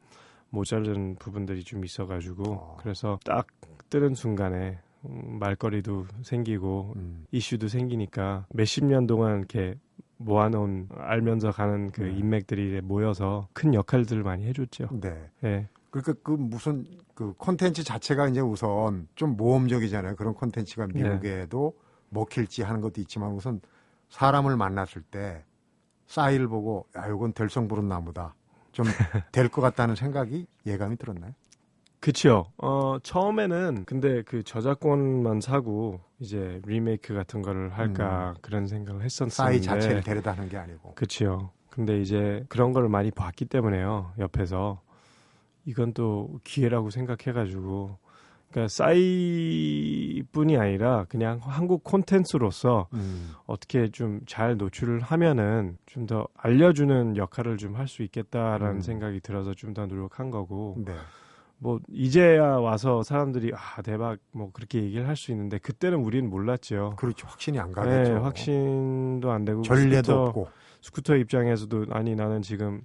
모자른 0.57 1.17
부분들이 1.17 1.63
좀 1.63 1.85
있어가지고 1.85 2.53
어. 2.53 2.77
그래서 2.81 3.19
딱 3.25 3.47
뜨는 3.91 4.15
순간에 4.15 4.79
음, 5.05 5.39
말거리도 5.39 6.07
생기고 6.23 6.95
음. 6.97 7.27
이슈도 7.31 7.69
생기니까 7.69 8.47
몇십 8.55 8.87
년 8.87 9.07
동안 9.07 9.39
이렇게 9.39 9.79
모아놓은 10.17 10.89
알면서 10.97 11.51
가는 11.51 11.91
그 11.91 12.03
네. 12.03 12.13
인맥들이 12.13 12.81
모여서 12.81 13.49
큰 13.53 13.75
역할들을 13.75 14.23
많이 14.23 14.47
해줬죠. 14.47 14.89
네. 14.93 15.31
네, 15.41 15.69
그러니까 15.91 16.15
그 16.23 16.31
무슨 16.31 16.87
그 17.15 17.35
콘텐츠 17.37 17.85
자체가 17.85 18.29
이제 18.29 18.41
우선 18.41 19.09
좀 19.15 19.37
모험적이잖아요. 19.37 20.17
그런 20.17 20.33
콘텐츠가 20.33 20.87
네. 20.87 21.03
미국에도 21.03 21.75
먹힐지 22.09 22.63
하는 22.63 22.81
것도 22.81 23.03
있지만 23.03 23.33
우선 23.33 23.61
사람을 24.09 24.57
만났을 24.57 25.03
때 25.03 25.45
싸이를 26.07 26.49
보고 26.49 26.87
야 26.97 27.07
이건 27.09 27.35
될성 27.35 27.69
부른 27.69 27.89
나무다. 27.89 28.35
좀 28.77 28.87
될 29.33 29.49
것 29.49 29.63
같다는 29.63 29.95
생각이 29.95 30.47
예감이 30.67 30.97
들었나요? 30.97 31.33
그쵸. 32.01 32.53
어 32.59 32.99
처음에는 33.03 33.85
근데 33.87 34.23
그 34.23 34.43
저작권만 34.45 35.41
사고 35.41 36.01
이제 36.21 36.61
리메이크 36.67 37.15
같은 37.15 37.43
거를 37.43 37.73
할까 37.77 38.35
그런 38.43 38.67
생각을 38.67 39.03
했었는데 39.03 39.35
싸이 39.35 39.63
자체를 39.63 40.03
데려다 40.03 40.33
하는 40.33 40.49
게 40.49 40.57
아니고. 40.57 40.95
그치요. 40.95 41.51
근데 41.71 42.01
이제 42.01 42.45
그런 42.49 42.73
거를 42.73 42.89
많이 42.89 43.11
봤기 43.11 43.47
때문에요. 43.47 44.13
옆에서 44.19 44.81
이건 45.65 45.93
또 45.95 46.39
기회라고 46.45 46.91
생각해 46.91 47.33
가지고 47.35 47.99
그러니까 48.57 48.69
싸이뿐이 48.69 50.57
아니라 50.57 51.05
그냥 51.11 51.39
한국 51.43 51.85
콘텐츠로서 51.85 52.89
음. 52.95 53.33
어떻게 53.47 53.91
좀 53.91 54.21
잘 54.27 54.57
노출을 54.57 55.01
하면은 55.03 55.77
좀 55.85 56.07
더 56.07 56.27
알려주는 56.37 57.17
역할을 57.19 57.59
좀 57.59 57.77
할 57.77 57.87
수 57.87 58.03
있겠다라는 58.03 58.77
음. 58.77 58.81
생각이 58.81 59.21
들어서 59.21 59.53
좀 59.53 59.75
더 59.75 59.85
노력한 59.85 60.31
거고 60.31 60.77
네. 60.79 60.95
뭐 61.59 61.81
이제야 61.89 62.57
와서 62.57 63.03
사람들이 63.03 63.53
아 63.55 63.83
대박 63.83 64.17
뭐 64.33 64.51
그렇게 64.55 64.83
얘기를 64.83 65.07
할 65.07 65.17
수 65.17 65.33
있는데 65.33 65.59
그때는 65.59 65.99
우리는 65.99 66.31
몰랐죠. 66.31 66.95
그렇죠. 66.97 67.27
확신이 67.27 67.59
안 67.59 67.69
네, 67.69 67.75
가겠죠. 67.75 68.23
확신도 68.23 69.31
안 69.31 69.45
되고 69.45 69.61
전례도 69.61 70.03
스쿠터, 70.03 70.23
없고. 70.23 70.49
스쿠터 70.81 71.17
입장에서도 71.17 71.87
아니 71.91 72.15
나는 72.15 72.41
지금 72.41 72.81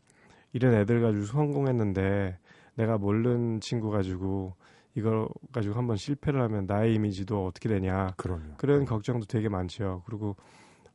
이런 0.51 0.73
애들 0.73 1.01
가지고 1.01 1.23
성공했는데 1.25 2.37
내가 2.75 2.97
모르는 2.97 3.61
친구 3.61 3.89
가지고 3.89 4.55
이걸 4.95 5.27
가지고 5.51 5.75
한번 5.75 5.95
실패를 5.95 6.41
하면 6.41 6.65
나의 6.65 6.95
이미지도 6.95 7.45
어떻게 7.45 7.69
되냐 7.69 8.13
그럼요. 8.17 8.55
그런 8.57 8.85
걱정도 8.85 9.25
되게 9.25 9.49
많죠. 9.49 10.03
그리고 10.05 10.35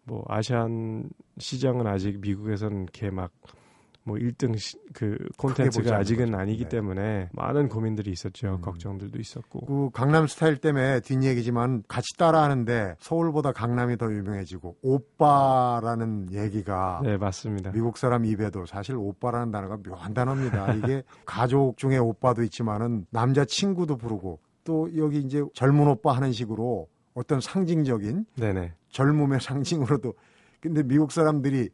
뭐 0.05 0.25
Asian 0.29 1.11
시장은 1.39 1.87
아직 1.87 2.21
미국에서는 2.21 2.83
이렇게 2.85 3.11
막 3.11 3.33
뭐 4.07 4.17
1등 4.19 4.57
시, 4.57 4.79
그 4.93 5.19
콘텐츠가 5.37 5.97
아직은 5.97 6.27
거죠. 6.27 6.39
아니기 6.39 6.63
네. 6.63 6.69
때문에 6.69 7.29
많은 7.33 7.69
고민들이 7.69 8.13
있었죠. 8.13 8.55
음. 8.55 8.61
걱정들도 8.61 9.19
있었고. 9.19 9.67
그 9.67 9.91
강남 9.93 10.29
스타일 10.29 10.59
때문에 10.59 11.01
뒷얘기지만 11.01 11.83
같이 11.89 12.17
따라하는데 12.17 12.95
서울보다 13.01 13.51
강남이 13.51 13.97
더 13.97 14.07
유명해지고 14.07 14.77
오빠라는 14.81 16.29
얘기가 16.33 17.01
네, 17.03 17.17
맞습니다. 17.17 17.73
미국 17.73 17.99
사람 17.99 18.25
입에도 18.25 18.65
사실 18.65 18.95
오빠라는 18.95 19.51
단어가 19.51 19.77
묘한 19.77 20.15
단어입니다. 20.15 20.75
이게 20.75 21.03
가족 21.27 21.77
중에 21.77 21.99
오빠도 21.99 22.45
있지만은 22.45 23.07
남자 23.11 23.45
친구도 23.45 23.97
부르고 23.97 24.39
또 24.63 24.89
여기 24.97 25.19
이제 25.19 25.43
젊은 25.53 25.89
오빠 25.89 26.13
하는 26.13 26.31
식으로 26.31 26.87
어떤 27.15 27.41
상징적인 27.41 28.25
네네. 28.37 28.73
젊음의 28.91 29.41
상징으로도 29.41 30.15
근데 30.61 30.85
미국 30.85 31.11
사람들이 31.11 31.71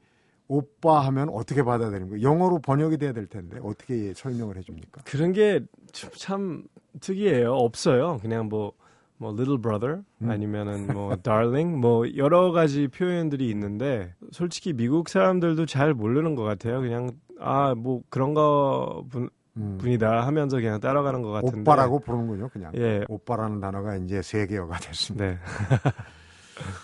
오빠 0.49 1.01
하면 1.07 1.29
어떻게 1.31 1.63
받아들이는 1.63 2.09
거예요? 2.11 2.23
영어로 2.23 2.59
번역이 2.61 2.99
돼야 2.99 3.13
될 3.13 3.27
텐데 3.27 3.59
어떻게 3.63 4.13
설명을 4.15 4.57
해줍니까? 4.59 5.03
그런 5.05 5.33
게 5.33 5.61
참 5.93 6.65
특이해요. 7.01 7.53
없어요. 7.53 8.19
그냥 8.23 8.49
뭐, 8.49 8.73
뭐, 9.19 9.31
little 9.33 9.61
brother 9.61 10.03
음. 10.23 10.31
아니면은 10.31 10.87
뭐, 10.89 11.17
darling 11.23 11.79
뭐, 11.79 12.05
여러 12.17 12.51
가지 12.53 12.89
표현들이 12.89 13.49
있는데 13.51 14.15
솔직히 14.31 14.73
미국 14.73 15.09
사람들도 15.09 15.67
잘 15.67 15.95
모르는 15.95 16.35
것 16.35 16.43
같아요. 16.43 16.81
그냥, 16.81 17.11
아, 17.41 17.75
뭐, 17.75 18.03
그런 18.09 18.35
거 18.35 19.05
분, 19.11 19.29
음. 19.57 19.77
분이다 19.79 20.27
하면서 20.27 20.57
그냥 20.57 20.81
따라가는 20.81 21.23
것 21.23 21.31
같은데. 21.31 21.61
오빠라고 21.61 21.99
부르는군요, 22.01 22.49
그냥. 22.49 22.73
예. 22.77 23.05
오빠라는 23.09 23.61
단어가 23.61 23.97
이제 23.97 24.23
세계어가 24.23 24.79
됐습니다. 24.79 25.25
네. 25.27 25.39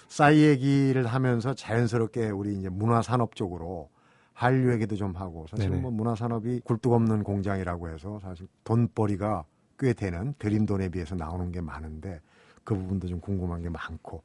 싸이 0.09 0.43
얘기를 0.43 1.07
하면서 1.07 1.55
자연스럽게 1.55 2.31
우리 2.31 2.59
이제 2.59 2.69
문화산업 2.69 3.35
쪽으로 3.35 3.91
한류 4.33 4.73
얘기도 4.73 4.95
좀 4.97 5.17
하고 5.17 5.47
사실 5.49 5.69
네네. 5.69 5.83
뭐 5.83 5.91
문화산업이 5.91 6.61
굴뚝 6.65 6.93
없는 6.93 7.25
공장이라고 7.25 7.89
해서 7.89 8.21
사실 8.23 8.47
돈벌이가 8.65 9.45
꽤 9.79 9.93
되는 9.93 10.35
드림 10.39 10.67
돈에 10.67 10.89
비해서 10.89 11.15
나오는 11.15 11.51
게 11.51 11.61
많은데 11.61 12.21
그 12.65 12.75
부분도 12.75 13.09
좀 13.09 13.21
궁금한 13.21 13.63
게 13.63 13.69
많고 13.69 14.23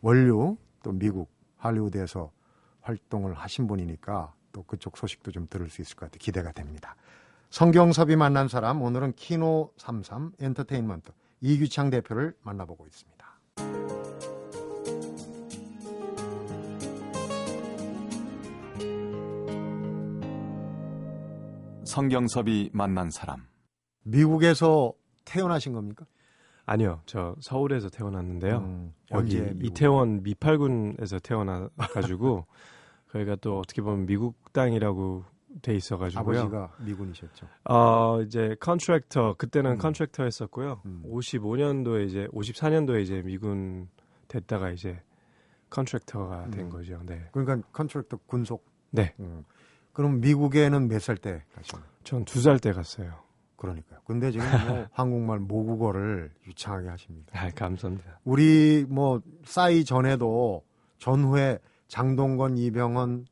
원류 0.00 0.56
또 0.82 0.92
미국 0.92 1.30
할리우드에서 1.58 2.30
활동을 2.80 3.34
하신 3.34 3.66
분이니까 3.66 4.34
또 4.52 4.62
그쪽 4.64 4.96
소식도 4.96 5.30
좀 5.30 5.46
들을 5.48 5.68
수 5.68 5.82
있을 5.82 5.96
것 5.96 6.06
같아 6.06 6.18
기대가 6.18 6.52
됩니다. 6.52 6.96
성경섭이 7.50 8.16
만난 8.16 8.48
사람 8.48 8.82
오늘은 8.82 9.12
키노 9.12 9.70
33 9.76 10.32
엔터테인먼트 10.40 11.12
이규창 11.40 11.90
대표를 11.90 12.34
만나보고 12.42 12.86
있습니다. 12.86 14.33
성경섭이 21.84 22.70
만난 22.72 23.10
사람. 23.10 23.46
미국에서 24.04 24.92
태어나신 25.24 25.72
겁니까? 25.72 26.06
아니요. 26.66 27.02
저 27.06 27.36
서울에서 27.40 27.90
태어났는데요. 27.90 28.58
음, 28.58 28.94
여기 29.10 29.38
언제 29.38 29.52
미국? 29.54 29.64
이태원 29.64 30.22
미팔군에서 30.22 31.18
태어나가지고 31.18 32.46
저희가 33.12 33.36
또 33.36 33.58
어떻게 33.58 33.82
보면 33.82 34.06
미국 34.06 34.52
땅이라고 34.52 35.24
돼 35.62 35.74
있어가지고요. 35.74 36.40
아버지가 36.40 36.72
미군이셨죠. 36.80 37.46
어 37.64 38.20
이제 38.22 38.56
contractor 38.60 39.34
그때는 39.38 39.72
음. 39.72 39.78
contractor 39.78 40.24
했었고요. 40.24 40.80
음. 40.86 41.02
55년도에 41.06 42.06
이제 42.06 42.26
54년도에 42.32 43.02
이제 43.02 43.22
미군 43.22 43.88
됐다가 44.26 44.70
이제 44.70 45.00
contractor가 45.70 46.50
된 46.50 46.66
음. 46.66 46.70
거죠. 46.70 47.00
네. 47.04 47.28
그러니까 47.32 47.66
contractor 47.72 48.18
군속. 48.26 48.64
네. 48.90 49.14
음. 49.94 49.96
그럼 49.96 50.20
미국에는 50.20 50.88
몇 50.88 50.98
살 51.00 51.16
때 51.16 51.42
가셨나요? 51.54 51.88
전 52.04 52.24
두 52.24 52.40
살 52.40 52.58
때 52.58 52.72
갔어요. 52.72 53.14
그러니까요. 53.56 54.00
근데 54.06 54.30
지금 54.30 54.44
뭐 54.68 54.86
한국말 54.92 55.38
모국어를 55.38 56.30
유창하게 56.46 56.88
하십니다. 56.88 57.32
아, 57.40 57.50
감사합니다. 57.50 58.20
우리 58.24 58.84
뭐 58.88 59.22
싸이 59.44 59.84
전에도 59.84 60.62
전후에 60.98 61.58
장동건, 61.88 62.58
이병헌, 62.58 63.26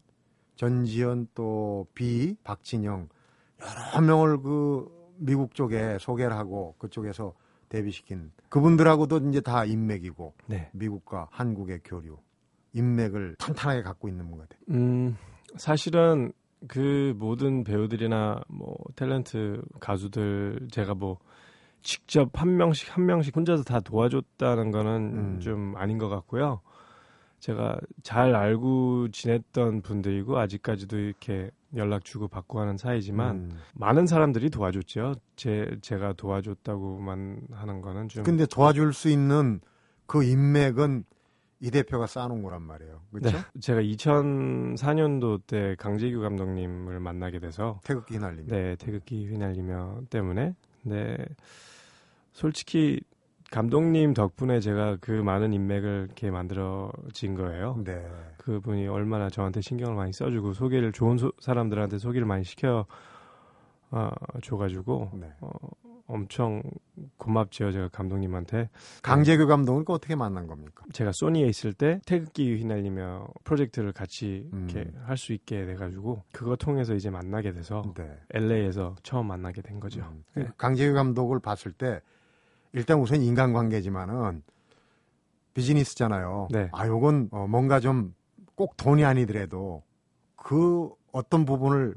전지현 0.57 1.29
또 1.35 1.87
비, 1.95 2.37
박진영 2.45 3.09
여러 3.61 4.01
명을 4.01 4.41
그 4.43 4.89
미국 5.19 5.55
쪽에 5.55 5.99
소개를 6.01 6.33
하고 6.37 6.75
그쪽에서 6.79 7.35
데뷔시킨 7.69 8.33
그분들하고도 8.49 9.29
이제 9.29 9.41
다 9.41 9.65
인맥이고 9.65 10.35
네. 10.47 10.71
미국과 10.73 11.29
한국의 11.31 11.81
교류 11.85 12.17
인맥을 12.75 13.37
탄탄하게 13.39 13.83
갖고 13.83 14.09
있는 14.09 14.29
분 14.31 14.39
같아요. 14.39 14.61
음, 14.71 15.17
사실은 15.57 16.33
그 16.69 17.15
모든 17.19 17.65
배우들이나 17.65 18.41
뭐 18.49 18.77
탤런트 18.97 19.63
가수들 19.81 20.69
제가 20.71 20.95
뭐 20.95 21.19
직접 21.83 22.31
한 22.41 22.57
명씩 22.57 22.97
한 22.97 23.07
명씩 23.07 23.37
혼자서 23.37 23.65
다 23.65 23.81
도와줬다는 23.81 24.71
거는 24.71 24.93
음. 25.15 25.41
좀 25.41 25.75
아닌 25.77 25.99
것 25.99 26.09
같고요. 26.09 26.61
제가 27.41 27.77
잘 28.05 28.37
알고 28.37 29.09
지냈던 29.11 29.83
분들이고 29.83 30.39
아직까지도 30.39 30.97
이렇게 30.97 31.51
연락 31.75 32.05
주고 32.05 32.29
받고 32.29 32.61
하는 32.61 32.77
사이지만 32.77 33.37
음. 33.37 33.59
많은 33.75 34.07
사람들이 34.07 34.49
도와줬죠. 34.51 35.15
제 35.35 35.77
제가 35.81 36.13
도와줬다고만 36.13 37.49
하는 37.51 37.81
거는 37.81 38.09
좀 38.09 38.23
근데 38.23 38.47
도와줄 38.47 38.93
수 38.93 39.09
있는 39.09 39.61
그 40.07 40.23
인맥은 40.23 41.05
이 41.65 41.71
대표가 41.71 42.07
쌓아놓은 42.09 42.43
거란 42.43 42.61
말이에요. 42.63 43.01
그렇죠? 43.13 43.37
네, 43.37 43.61
제가 43.61 43.81
2004년도 43.83 45.43
때 45.47 45.77
강재규 45.79 46.21
감독님을 46.21 46.99
만나게 46.99 47.39
돼서 47.39 47.79
태극기 47.85 48.15
휘날리며. 48.15 48.49
네, 48.49 48.75
태극기 48.77 49.29
휘날리며 49.29 50.01
때문에. 50.11 50.55
네. 50.83 51.17
솔직히 52.33 53.01
감독님 53.53 54.13
덕분에 54.15 54.59
제가 54.61 54.97
그 55.01 55.13
많은 55.13 55.53
인맥을 55.53 56.07
이렇게 56.07 56.31
만들어진 56.33 57.35
거예요. 57.37 57.79
네. 57.85 58.05
그분이 58.39 58.89
얼마나 58.89 59.31
저한테 59.31 59.61
신경을 59.61 59.95
많이 59.95 60.13
써주고 60.13 60.55
소개를 60.55 60.91
좋은 60.91 61.17
소- 61.19 61.33
사람들한테 61.39 61.99
소개를 61.99 62.27
많이 62.27 62.43
시켜 62.45 62.87
어, 63.91 64.11
줘가지고 64.43 65.11
네. 65.15 65.29
어, 65.43 65.51
엄청 66.13 66.63
고맙죠 67.17 67.73
제가 67.73 67.89
감독님한테 67.89 68.69
강재규 69.03 69.47
감독은 69.47 69.85
그 69.85 69.93
어떻게 69.93 70.15
만난 70.15 70.47
겁니까? 70.47 70.85
제가 70.93 71.13
소니에 71.13 71.47
있을 71.47 71.73
때 71.73 72.01
태극기 72.07 72.57
휘날리며 72.57 73.29
프로젝트를 73.45 73.93
같이 73.93 74.49
이렇게 74.53 74.81
음. 74.81 75.03
할수 75.05 75.33
있게 75.33 75.65
돼가지고 75.67 76.23
그거 76.33 76.57
통해서 76.57 76.95
이제 76.95 77.11
만나게 77.11 77.53
돼서 77.53 77.83
네. 77.97 78.19
LA에서 78.35 78.97
처음 79.03 79.27
만나게 79.27 79.63
된 79.63 79.81
거죠. 79.81 80.01
음. 80.03 80.25
네. 80.35 80.49
강재규 80.57 80.95
감독을 80.95 81.41
봤을 81.41 81.73
때 81.73 82.01
일단 82.73 82.99
우선 82.99 83.23
인간관계지만은 83.23 84.43
비즈니스잖아요. 85.55 86.49
네. 86.51 86.71
아, 86.73 86.87
요건 86.87 87.29
어, 87.31 87.47
뭔가 87.47 87.81
좀 87.81 88.15
꼭 88.55 88.77
돈이 88.77 89.05
아니더라도 89.05 89.83
그 90.37 90.91
어떤 91.11 91.45
부분을 91.45 91.97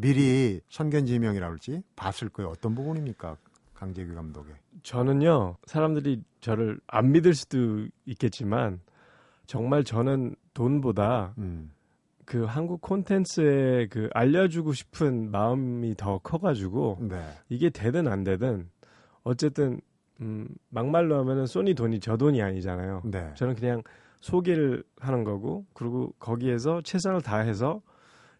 미리 0.00 0.60
선견지명이라 0.68 1.48
그러지 1.48 1.82
봤을 1.96 2.28
거예요. 2.28 2.50
어떤 2.50 2.74
부분입니까? 2.74 3.36
강재규 3.74 4.14
감독의. 4.14 4.54
저는요 4.84 5.56
사람들이 5.66 6.22
저를 6.40 6.78
안 6.86 7.10
믿을 7.10 7.34
수도 7.34 7.86
있겠지만 8.06 8.80
정말 9.46 9.82
저는 9.82 10.36
돈보다 10.54 11.34
음. 11.38 11.72
그 12.24 12.44
한국 12.44 12.80
콘텐츠에 12.80 13.88
그 13.88 14.08
알려주고 14.12 14.72
싶은 14.72 15.30
마음이 15.30 15.96
더 15.96 16.18
커가지고 16.18 16.98
네. 17.00 17.20
이게 17.48 17.70
되든 17.70 18.06
안 18.06 18.22
되든 18.22 18.68
어쨌든 19.24 19.80
음, 20.20 20.48
막말로 20.68 21.18
하면은 21.18 21.46
소니 21.46 21.74
돈이 21.74 22.00
저 22.00 22.16
돈이 22.16 22.40
아니잖아요. 22.40 23.02
네. 23.04 23.32
저는 23.34 23.54
그냥 23.54 23.82
소개를 24.20 24.84
하는 24.98 25.24
거고 25.24 25.64
그리고 25.72 26.12
거기에서 26.18 26.82
최선을 26.82 27.22
다해서 27.22 27.80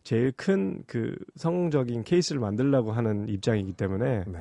제일 0.03 0.33
큰 0.33 0.83
그 0.87 1.17
성공적인 1.37 2.05
케이스를 2.05 2.41
만들려고 2.41 2.93
하는 2.93 3.29
입장이기 3.29 3.73
때문에 3.75 4.25
네. 4.27 4.39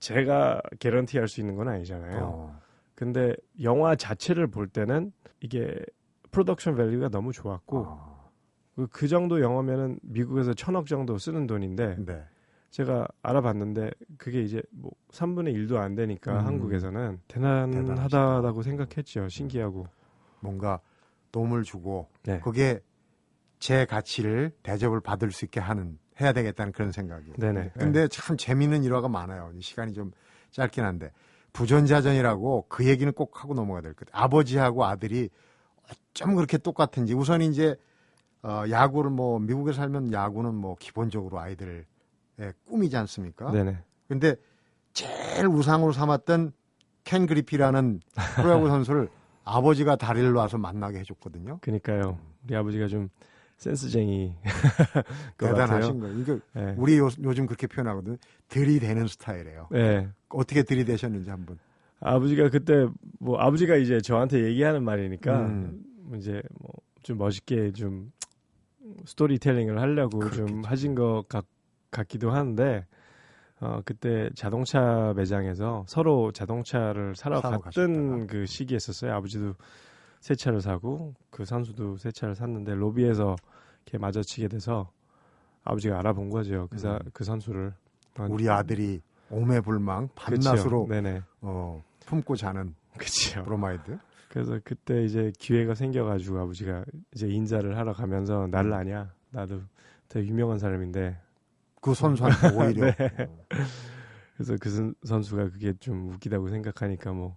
제가 0.00 0.60
개런티 0.80 1.18
할 1.18 1.28
수 1.28 1.40
있는 1.40 1.54
건 1.56 1.68
아니잖아요. 1.68 2.20
어. 2.24 2.60
근데 2.94 3.34
영화 3.62 3.96
자체를 3.96 4.46
볼 4.48 4.68
때는 4.68 5.12
이게 5.40 5.74
production 6.30 6.74
value가 6.76 7.08
너무 7.10 7.32
좋았고 7.32 7.78
어. 7.86 8.30
그- 8.76 8.86
그 8.88 9.08
정도 9.08 9.40
영화면은 9.40 9.98
미국에서 10.02 10.52
천억 10.54 10.86
정도 10.86 11.16
쓰는 11.16 11.46
돈인데 11.46 11.96
네. 12.04 12.24
제가 12.70 13.06
알아봤는데 13.22 13.90
그게 14.18 14.42
이제 14.42 14.60
뭐 14.72 14.90
3분의 15.12 15.54
1도 15.54 15.76
안 15.76 15.94
되니까 15.94 16.40
음. 16.40 16.46
한국에서는. 16.46 17.20
대단하다고 17.28 18.62
생각했죠. 18.62 19.28
신기하고. 19.28 19.86
뭔가 20.40 20.80
도움을 21.30 21.62
주고 21.62 22.08
네. 22.24 22.40
그게 22.40 22.80
제 23.64 23.86
가치를 23.86 24.52
대접을 24.62 25.00
받을 25.00 25.32
수 25.32 25.46
있게 25.46 25.58
하는 25.58 25.98
해야 26.20 26.34
되겠다는 26.34 26.70
그런 26.72 26.92
생각이. 26.92 27.32
네네. 27.38 27.70
근데 27.78 28.08
참 28.08 28.36
재미있는 28.36 28.84
일화가 28.84 29.08
많아요. 29.08 29.50
시간이 29.58 29.94
좀 29.94 30.10
짧긴 30.50 30.84
한데 30.84 31.10
부전자전이라고 31.54 32.66
그 32.68 32.86
얘기는 32.86 33.10
꼭 33.14 33.42
하고 33.42 33.54
넘어가야 33.54 33.80
될 33.80 33.94
것 33.94 34.06
같아요. 34.06 34.22
아버지하고 34.22 34.84
아들이 34.84 35.30
어쩜 35.90 36.34
그렇게 36.34 36.58
똑같은지 36.58 37.14
우선 37.14 37.40
이제 37.40 37.74
어, 38.42 38.64
야구를 38.68 39.10
뭐 39.10 39.38
미국에 39.38 39.72
살면 39.72 40.12
야구는 40.12 40.54
뭐 40.54 40.76
기본적으로 40.78 41.40
아이들의 41.40 41.86
꿈이지 42.66 42.98
않습니까? 42.98 43.50
네네. 43.50 43.78
근데 44.08 44.36
제일 44.92 45.46
우상으로 45.46 45.92
삼았던 45.92 46.52
켄 47.04 47.26
그리피라는 47.26 48.00
프로야구 48.36 48.68
선수를 48.68 49.08
아버지가 49.42 49.96
다리를 49.96 50.30
놔서 50.34 50.58
만나게 50.58 50.98
해줬거든요. 50.98 51.60
그니까요. 51.62 52.18
우리 52.44 52.54
아버지가 52.54 52.88
좀 52.88 53.08
센스쟁이 53.56 54.34
것 55.38 55.46
대단하신. 55.48 56.00
거예요. 56.00 56.18
이게 56.18 56.38
네. 56.54 56.74
우리 56.76 56.98
요, 56.98 57.08
요즘 57.22 57.46
그렇게 57.46 57.66
표현하거든. 57.66 58.18
들이대는 58.48 59.06
스타일이에요. 59.06 59.68
네. 59.70 60.08
어떻게 60.28 60.62
들이대셨는지 60.62 61.30
한번. 61.30 61.58
아버지가 62.00 62.50
그때 62.50 62.86
뭐 63.18 63.38
아버지가 63.38 63.76
이제 63.76 64.00
저한테 64.00 64.44
얘기하는 64.44 64.82
말이니까 64.84 65.40
음. 65.46 65.82
이제 66.16 66.42
뭐 66.60 66.72
좀 67.04 67.18
멋있게 67.18 67.72
좀 67.72 68.10
스토리텔링을 69.04 69.78
하려고 69.78 70.20
좀 70.30 70.46
그렇겠죠. 70.46 70.62
하신 70.68 70.94
것 70.94 71.24
같, 71.28 71.44
같기도 71.90 72.30
하는데 72.30 72.86
어 73.60 73.82
그때 73.84 74.30
자동차 74.34 75.12
매장에서 75.14 75.84
서로 75.86 76.32
자동차를 76.32 77.14
사러 77.14 77.42
사러 77.42 77.58
갔던 77.60 77.94
가셨다가. 78.18 78.26
그 78.26 78.46
시기였었어요. 78.46 79.12
아버지도 79.12 79.54
새 80.24 80.34
차를 80.34 80.62
사고 80.62 81.12
그 81.28 81.44
선수도 81.44 81.98
새 81.98 82.10
차를 82.10 82.34
샀는데 82.34 82.74
로비에서 82.74 83.36
이렇게 83.84 83.98
마주치게 83.98 84.48
돼서 84.48 84.90
아버지가 85.64 85.98
알아본 85.98 86.30
거죠. 86.30 86.66
그, 86.70 86.78
사, 86.78 86.94
음. 86.94 87.10
그 87.12 87.24
선수를 87.24 87.74
어, 88.18 88.26
우리 88.30 88.48
아들이 88.48 89.02
오매불망. 89.28 90.08
밤낮으로 90.14 90.86
네네 90.88 91.20
어, 91.42 91.84
품고 92.06 92.36
자는 92.36 92.74
그렇죠. 92.96 93.44
브로마이드. 93.44 93.98
그래서 94.30 94.58
그때 94.64 95.04
이제 95.04 95.30
기회가 95.38 95.74
생겨가지고 95.74 96.38
아버지가 96.40 96.86
이제 97.14 97.28
인사를 97.28 97.76
하러 97.76 97.92
가면서 97.92 98.46
나를 98.50 98.70
음. 98.70 98.76
아냐 98.78 99.12
나도 99.28 99.60
되게 100.08 100.26
유명한 100.26 100.58
사람인데 100.58 101.18
그 101.82 101.92
선수한테 101.92 102.48
오히려 102.56 102.86
네. 102.96 103.28
어, 103.28 103.44
그래서 104.36 104.56
그 104.58 104.70
선- 104.70 104.94
선수가 105.04 105.50
그게 105.50 105.74
좀 105.80 106.08
웃기다고 106.14 106.48
생각하니까 106.48 107.12
뭐, 107.12 107.36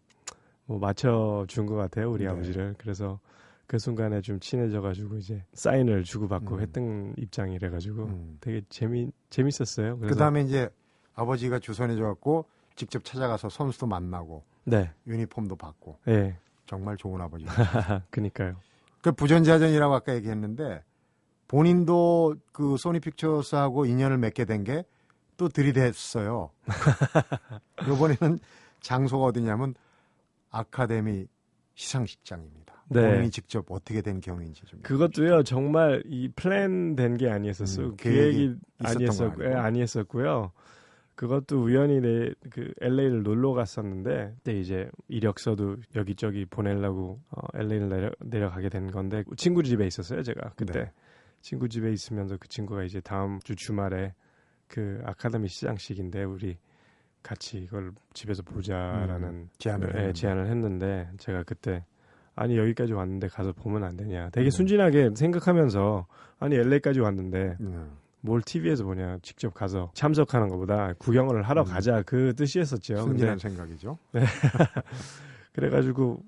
뭐 0.68 0.78
맞춰준 0.80 1.66
것 1.66 1.76
같아요 1.76 2.12
우리 2.12 2.26
네. 2.26 2.30
아버지를 2.30 2.76
그래서 2.78 3.20
그 3.66 3.80
순간에 3.80 4.22
좀 4.22 4.40
친해져가지고 4.40 5.18
이제 5.18 5.44
사인을 5.54 6.04
주고받고 6.04 6.56
음. 6.56 6.62
했던 6.62 7.14
입장이래가지고 7.18 8.04
음. 8.04 8.38
되게 8.40 8.62
재미 8.70 9.12
재밌었어요. 9.30 9.98
그래서 9.98 10.14
그다음에 10.14 10.42
이제 10.42 10.70
아버지가 11.16 11.60
주선해 11.60 11.96
줘갖고 11.96 12.46
직접 12.76 13.04
찾아가서 13.04 13.50
선수도 13.50 13.88
만나고 13.88 14.44
네, 14.64 14.92
유니폼도 15.08 15.56
받고 15.56 15.98
예, 16.08 16.38
정말 16.66 16.96
좋은 16.96 17.20
아버지. 17.20 17.46
그니까요. 18.12 18.56
그 19.02 19.12
부전자전이라고 19.12 19.94
아까 19.96 20.16
얘기했는데 20.16 20.84
본인도 21.50 22.36
그 22.54 22.78
소니 22.78 23.00
픽처스하고 23.00 23.86
인연을 23.86 24.18
맺게 24.18 24.46
된 24.46 24.64
게 24.64 24.84
또 25.38 25.48
들이댔어요. 25.48 26.50
이번에는 27.84 28.40
장소가 28.82 29.26
어디냐면 29.26 29.76
아카데미 30.60 31.28
시상식장입니다. 31.76 32.84
네. 32.90 33.02
본인이 33.10 33.30
직접 33.30 33.66
어떻게 33.70 34.02
된 34.02 34.20
경위인지 34.20 34.64
좀. 34.66 34.82
그것도요 34.82 35.44
정말 35.44 36.02
이 36.06 36.30
플랜 36.36 36.96
된 36.96 37.18
게 37.18 37.30
아니었었어요. 37.30 37.88
음, 37.88 37.96
계획이 37.98 38.56
있었던 38.82 38.96
아니었었 38.96 39.18
건 39.36 39.42
아니고. 39.46 39.60
아니었었고요. 39.60 40.52
그것도 41.16 41.64
우연히 41.64 42.00
내 42.00 42.32
그 42.52 42.72
LA를 42.80 43.24
놀러 43.24 43.54
갔었는데 43.54 44.34
그때 44.38 44.54
이제 44.60 44.90
이력서도 45.08 45.78
여기저기 45.96 46.46
보내려고 46.46 47.20
어, 47.32 47.42
LA를 47.56 47.90
내려, 47.90 48.12
내려가게 48.20 48.70
된 48.70 48.90
건데 48.92 49.24
친구 49.36 49.64
집에 49.64 49.86
있었어요 49.88 50.22
제가 50.24 50.52
그때 50.56 50.74
네. 50.86 50.92
친구 51.42 51.68
집에 51.70 51.92
있으면서 51.92 52.38
그 52.38 52.48
친구가 52.48 52.84
이제 52.84 53.02
다음 53.02 53.40
주 53.42 53.56
주말에 53.56 54.14
그 54.68 55.02
아카데미 55.06 55.48
시상식인데 55.48 56.24
우리 56.24 56.58
같이 57.24 57.58
이걸 57.58 57.92
집에서 58.14 58.42
보자라는 58.44 59.28
음, 59.28 59.50
제안을 59.58 59.90
예, 59.90 59.98
했는데. 59.98 60.14
제안을 60.14 60.48
했는데 60.48 61.10
제가 61.18 61.44
그때 61.44 61.84
아니 62.36 62.58
여기까지 62.58 62.94
왔는데 62.94 63.28
가서 63.28 63.52
보면 63.52 63.84
안 63.84 63.98
되냐. 63.98 64.30
되게 64.30 64.48
음. 64.48 64.52
순진하게 64.52 65.10
생각하면서 65.16 66.06
아니 66.40 66.56
LA까지 66.56 67.00
왔는데 67.00 67.58
음. 67.62 67.98
뭘 68.22 68.42
TV에서 68.42 68.84
보냐. 68.84 69.18
직접 69.22 69.54
가서 69.54 69.92
참석하는 69.94 70.50
것보다 70.50 70.94
구경을 71.00 71.44
하러 71.44 71.64
음. 71.64 71.66
가자. 71.66 72.04
그 72.06 72.34
뜻이었었죠. 72.36 72.94
근데 72.96 73.08
순진한 73.08 73.38
생각이죠. 73.40 73.98
그래가지고 75.54 76.22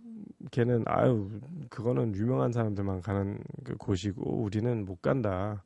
걔는 0.52 0.84
아유 0.88 1.30
그거는 1.70 2.16
유명한 2.16 2.52
사람들만 2.52 3.02
가는 3.02 3.40
그 3.64 3.76
곳이고 3.78 4.42
우리는 4.42 4.86
못 4.86 5.02
간다. 5.02 5.64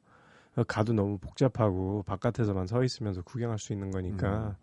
가도 0.67 0.93
너무 0.93 1.17
복잡하고 1.17 2.03
바깥에서만 2.03 2.67
서 2.67 2.83
있으면서 2.83 3.21
구경할 3.23 3.57
수 3.57 3.73
있는 3.73 3.87
음. 3.87 3.91
거니까. 3.91 4.55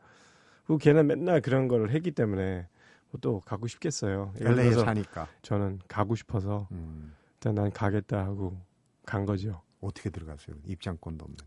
그리고 0.71 0.79
걔는 0.79 1.09
맨날 1.09 1.41
그런 1.41 1.67
걸 1.67 1.91
했기 1.91 2.13
때문에 2.13 2.69
뭐또 3.11 3.41
가고 3.41 3.67
싶겠어요. 3.67 4.33
LA에 4.41 4.71
사니까 4.71 5.27
저는 5.43 5.81
가고 5.89 6.15
싶어서 6.15 6.69
음. 6.71 7.13
일단 7.35 7.57
난 7.57 7.73
가겠다 7.73 8.25
하고 8.25 8.57
간 9.05 9.27
거죠. 9.27 9.63
어떻게 9.81 10.11
들어갔어요? 10.11 10.55
입장권도 10.65 11.25
없는데. 11.25 11.45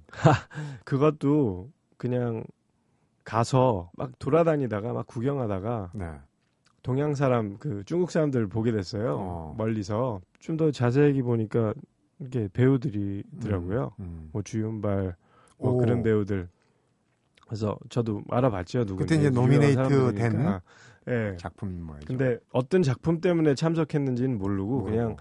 그것도 0.83 1.71
그냥 1.95 2.43
가서 3.23 3.91
막 3.95 4.11
돌아다니다가 4.19 4.91
막 4.91 5.07
구경하다가 5.07 5.91
네. 5.93 6.11
동양 6.81 7.15
사람 7.15 7.57
그 7.59 7.83
중국 7.85 8.11
사람들 8.11 8.47
보게 8.47 8.73
됐어요. 8.73 9.15
어. 9.17 9.55
멀리서 9.57 10.19
좀 10.39 10.57
더 10.57 10.69
자세히 10.69 11.21
보니까 11.21 11.73
이게 12.19 12.49
배우들이더라고요. 12.51 13.93
음. 14.01 14.29
뭐 14.33 14.41
주윤발 14.41 15.15
뭐 15.59 15.71
오. 15.71 15.77
그런 15.77 16.03
배우들. 16.03 16.49
그래서 17.53 17.77
저도 17.89 18.23
알아봤죠 18.31 18.85
누군지. 18.85 19.13
그때 19.13 19.15
이제 19.19 19.29
노미네이트 19.29 19.75
사람들이니까. 19.75 20.61
예. 21.09 21.37
작품인 21.37 21.83
모양이죠. 21.83 22.07
근데 22.07 22.39
어떤 22.51 22.81
작품 22.81 23.21
때문에 23.21 23.53
참석했는지는 23.53 24.37
모르고 24.39 24.69
모르고. 24.79 24.89
그냥 24.89 25.15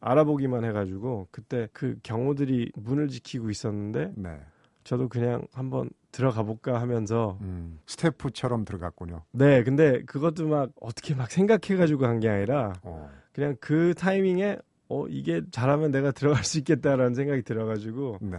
알아보기만 0.00 0.64
해가지고 0.64 1.28
그때 1.30 1.68
그 1.72 1.96
경호들이 2.02 2.72
문을 2.76 3.08
지키고 3.08 3.48
있었는데 3.48 4.12
네. 4.16 4.38
저도 4.84 5.08
그냥 5.08 5.46
한번 5.54 5.88
들어가 6.12 6.42
볼까 6.42 6.80
하면서 6.80 7.38
음. 7.40 7.78
스태프처럼 7.86 8.64
들어갔군요. 8.66 9.22
네 9.32 9.62
근데 9.64 10.02
그것도 10.04 10.46
막 10.48 10.70
어떻게 10.80 11.14
막 11.14 11.30
생각해가지고 11.30 12.04
한 12.06 12.20
게 12.20 12.28
아니라 12.28 12.74
어. 12.82 13.08
그냥 13.32 13.56
그 13.60 13.94
타이밍에 13.94 14.58
어 14.90 15.06
이게 15.08 15.40
잘하면 15.50 15.90
내가 15.90 16.10
들어갈 16.12 16.44
수 16.44 16.58
있겠다라는 16.58 17.14
생각이 17.14 17.42
들어가지고 17.42 18.18
네. 18.20 18.38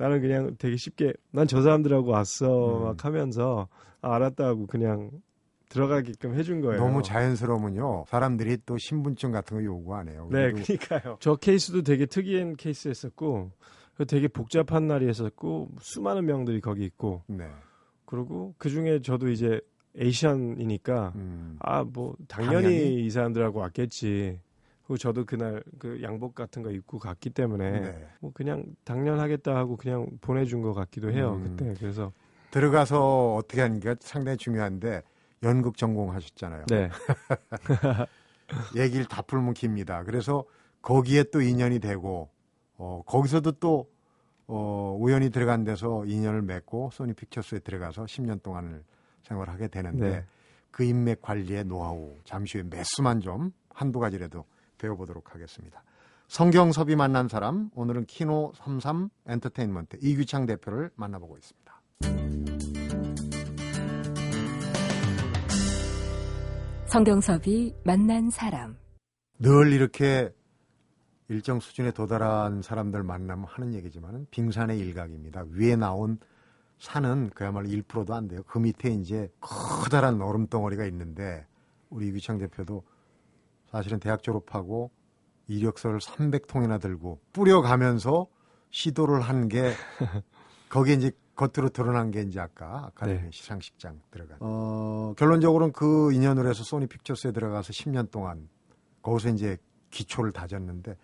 나는 0.00 0.22
그냥 0.22 0.56
되게 0.58 0.76
쉽게 0.76 1.12
난 1.30 1.46
저 1.46 1.60
사람들하고 1.60 2.10
왔어 2.10 2.78
음. 2.78 2.82
막 2.84 3.04
하면서 3.04 3.68
아, 4.00 4.14
알았다 4.14 4.46
하고 4.46 4.66
그냥 4.66 5.10
들어가게끔 5.68 6.34
해준 6.34 6.60
거예요. 6.62 6.80
너무 6.80 7.02
자연스러우면요. 7.02 8.04
사람들이 8.08 8.58
또 8.66 8.78
신분증 8.78 9.30
같은 9.30 9.58
거 9.58 9.64
요구 9.64 9.94
안 9.94 10.08
해요. 10.08 10.26
네, 10.32 10.50
그러니까요. 10.52 11.18
저 11.20 11.36
케이스도 11.36 11.82
되게 11.82 12.06
특이한 12.06 12.56
케이스였었고 12.56 13.52
되게 14.08 14.26
복잡한 14.26 14.86
날이었었고 14.86 15.68
수많은 15.80 16.24
명들이 16.24 16.60
거기 16.62 16.84
있고 16.84 17.22
네. 17.26 17.44
그리고 18.06 18.54
그 18.58 18.70
중에 18.70 19.00
저도 19.02 19.28
이제 19.28 19.60
에이션이니까 19.96 21.12
음. 21.16 21.56
아뭐 21.60 22.16
당연히, 22.26 22.54
당연히? 22.54 23.04
이 23.04 23.10
사람들하고 23.10 23.58
왔겠지. 23.60 24.40
그리고 24.90 24.98
저도 24.98 25.24
그날 25.24 25.62
그 25.78 26.02
양복 26.02 26.34
같은 26.34 26.62
거 26.62 26.72
입고 26.72 26.98
갔기 26.98 27.30
때문에 27.30 27.70
네. 27.70 28.08
뭐 28.18 28.32
그냥 28.34 28.64
당연하겠다 28.82 29.54
하고 29.54 29.76
그냥 29.76 30.08
보내준 30.20 30.62
것 30.62 30.74
같기도 30.74 31.12
해요 31.12 31.34
음. 31.34 31.56
그때 31.56 31.74
그래서 31.78 32.10
들어가서 32.50 33.36
어떻게 33.36 33.60
하는 33.60 33.78
게 33.78 33.94
상당히 34.00 34.36
중요한데 34.36 35.02
연극 35.44 35.76
전공하셨잖아요. 35.76 36.64
네 36.66 36.90
얘기를 38.76 39.04
다 39.04 39.22
풀면 39.22 39.54
깁니다. 39.54 40.02
그래서 40.02 40.42
거기에 40.82 41.22
또 41.30 41.40
인연이 41.40 41.78
되고 41.78 42.28
어, 42.76 43.02
거기서도 43.06 43.52
또 43.52 43.88
어, 44.48 44.96
우연히 44.98 45.30
들어간 45.30 45.62
데서 45.62 46.04
인연을 46.04 46.42
맺고 46.42 46.90
소니 46.92 47.12
픽처스에 47.12 47.60
들어가서 47.60 48.06
10년 48.06 48.42
동안을 48.42 48.82
생활하게 49.22 49.68
되는데 49.68 50.10
네. 50.10 50.24
그 50.72 50.82
인맥 50.82 51.22
관리의 51.22 51.66
노하우 51.66 52.16
잠시 52.24 52.58
후에 52.58 52.68
몇 52.68 52.84
수만 52.84 53.20
좀 53.20 53.52
한두 53.72 54.00
가지라도 54.00 54.44
배워보도록 54.80 55.34
하겠습니다. 55.34 55.82
성경섭이 56.28 56.96
만난 56.96 57.28
사람 57.28 57.70
오늘은 57.74 58.06
키노 58.06 58.52
33 58.54 59.10
엔터테인먼트 59.26 59.98
이규창 60.00 60.46
대표를 60.46 60.90
만나보고 60.94 61.36
있습니다. 61.36 61.80
성경섭이 66.86 67.74
만난 67.84 68.30
사람. 68.30 68.76
늘 69.38 69.72
이렇게 69.72 70.32
일정 71.28 71.60
수준에 71.60 71.92
도달한 71.92 72.62
사람들 72.62 73.04
만나면 73.04 73.44
하는 73.48 73.74
얘기지만 73.74 74.26
빙산의 74.30 74.78
일각입니다. 74.78 75.44
위에 75.52 75.76
나온 75.76 76.18
산은 76.78 77.30
그야말로 77.30 77.68
1%도 77.68 78.14
안 78.14 78.26
돼요. 78.26 78.42
그 78.46 78.58
밑에 78.58 78.90
이제 78.90 79.30
커다란 79.38 80.20
얼음 80.20 80.48
덩어리가 80.48 80.84
있는데 80.86 81.46
우리 81.90 82.08
이규창 82.08 82.38
대표도 82.38 82.82
사실은 83.70 84.00
대학 84.00 84.22
졸업하고 84.22 84.90
이력서를 85.48 85.98
300통이나 86.00 86.80
들고 86.80 87.20
뿌려가면서 87.32 88.26
시도를 88.70 89.20
한 89.20 89.48
게 89.48 89.72
거기에 90.68 90.94
이제 90.94 91.12
겉으로 91.34 91.70
드러난 91.70 92.10
게 92.10 92.20
이제 92.22 92.38
아까 92.38 92.86
아카데미 92.86 93.20
네. 93.22 93.30
시상식장 93.32 94.00
들어간. 94.10 94.36
어, 94.40 95.14
결론적으로는 95.16 95.72
그 95.72 96.12
인연으로 96.12 96.48
해서 96.48 96.62
소니 96.62 96.86
픽처스에 96.86 97.32
들어가서 97.32 97.72
10년 97.72 98.10
동안 98.10 98.48
거기서 99.02 99.30
이제 99.30 99.56
기초를 99.90 100.32
다졌는데 100.32 100.96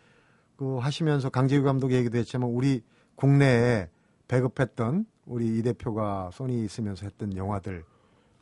그 0.57 0.77
하시면서 0.79 1.31
강재규 1.31 1.65
감독 1.65 1.93
얘기도 1.93 2.19
했지만 2.19 2.51
우리 2.51 2.83
국내에 3.17 3.89
배급했던 4.29 5.07
우리 5.25 5.59
이 5.59 5.63
대표가 5.63 6.31
소니 6.33 6.65
있으면서 6.65 7.07
했던 7.07 7.35
영화들 7.37 7.85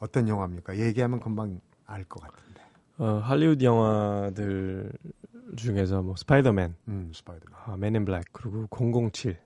어떤 0.01 0.29
영화입니까? 0.29 0.77
얘기하면 0.79 1.21
금방 1.21 1.61
알 1.87 2.05
것 2.05 2.21
같은데. 2.23 2.61
어, 2.99 3.21
할리우드 3.23 3.65
영화들 3.65 4.93
중에서 5.57 6.03
뭐 6.03 6.15
스파이더맨, 6.17 6.75
음, 6.89 7.11
스파이더맨, 7.13 7.59
아, 7.65 7.77
맨인 7.77 8.05
블랙 8.05 8.25
그리고 8.33 8.67
007 8.69 9.37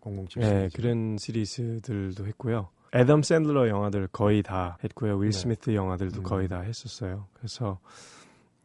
007 0.00 0.42
예, 0.42 0.68
시리즈. 0.68 0.76
그런 0.76 1.16
시리즈들도 1.18 2.26
했고요. 2.26 2.68
애덤 2.94 3.22
샌들러 3.22 3.68
영화들 3.68 4.08
거의 4.08 4.42
다 4.42 4.76
했고요. 4.84 5.16
윌 5.16 5.30
네. 5.30 5.38
스미스 5.38 5.74
영화들도 5.74 6.20
음. 6.20 6.22
거의 6.22 6.48
다 6.48 6.60
했었어요. 6.60 7.26
그래서 7.32 7.78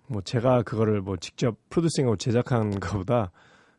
뭐 0.07 0.21
제가 0.21 0.63
그거를 0.63 1.01
뭐 1.01 1.17
직접 1.17 1.57
producing하고 1.69 2.17
제작한 2.17 2.71
것보다 2.79 3.31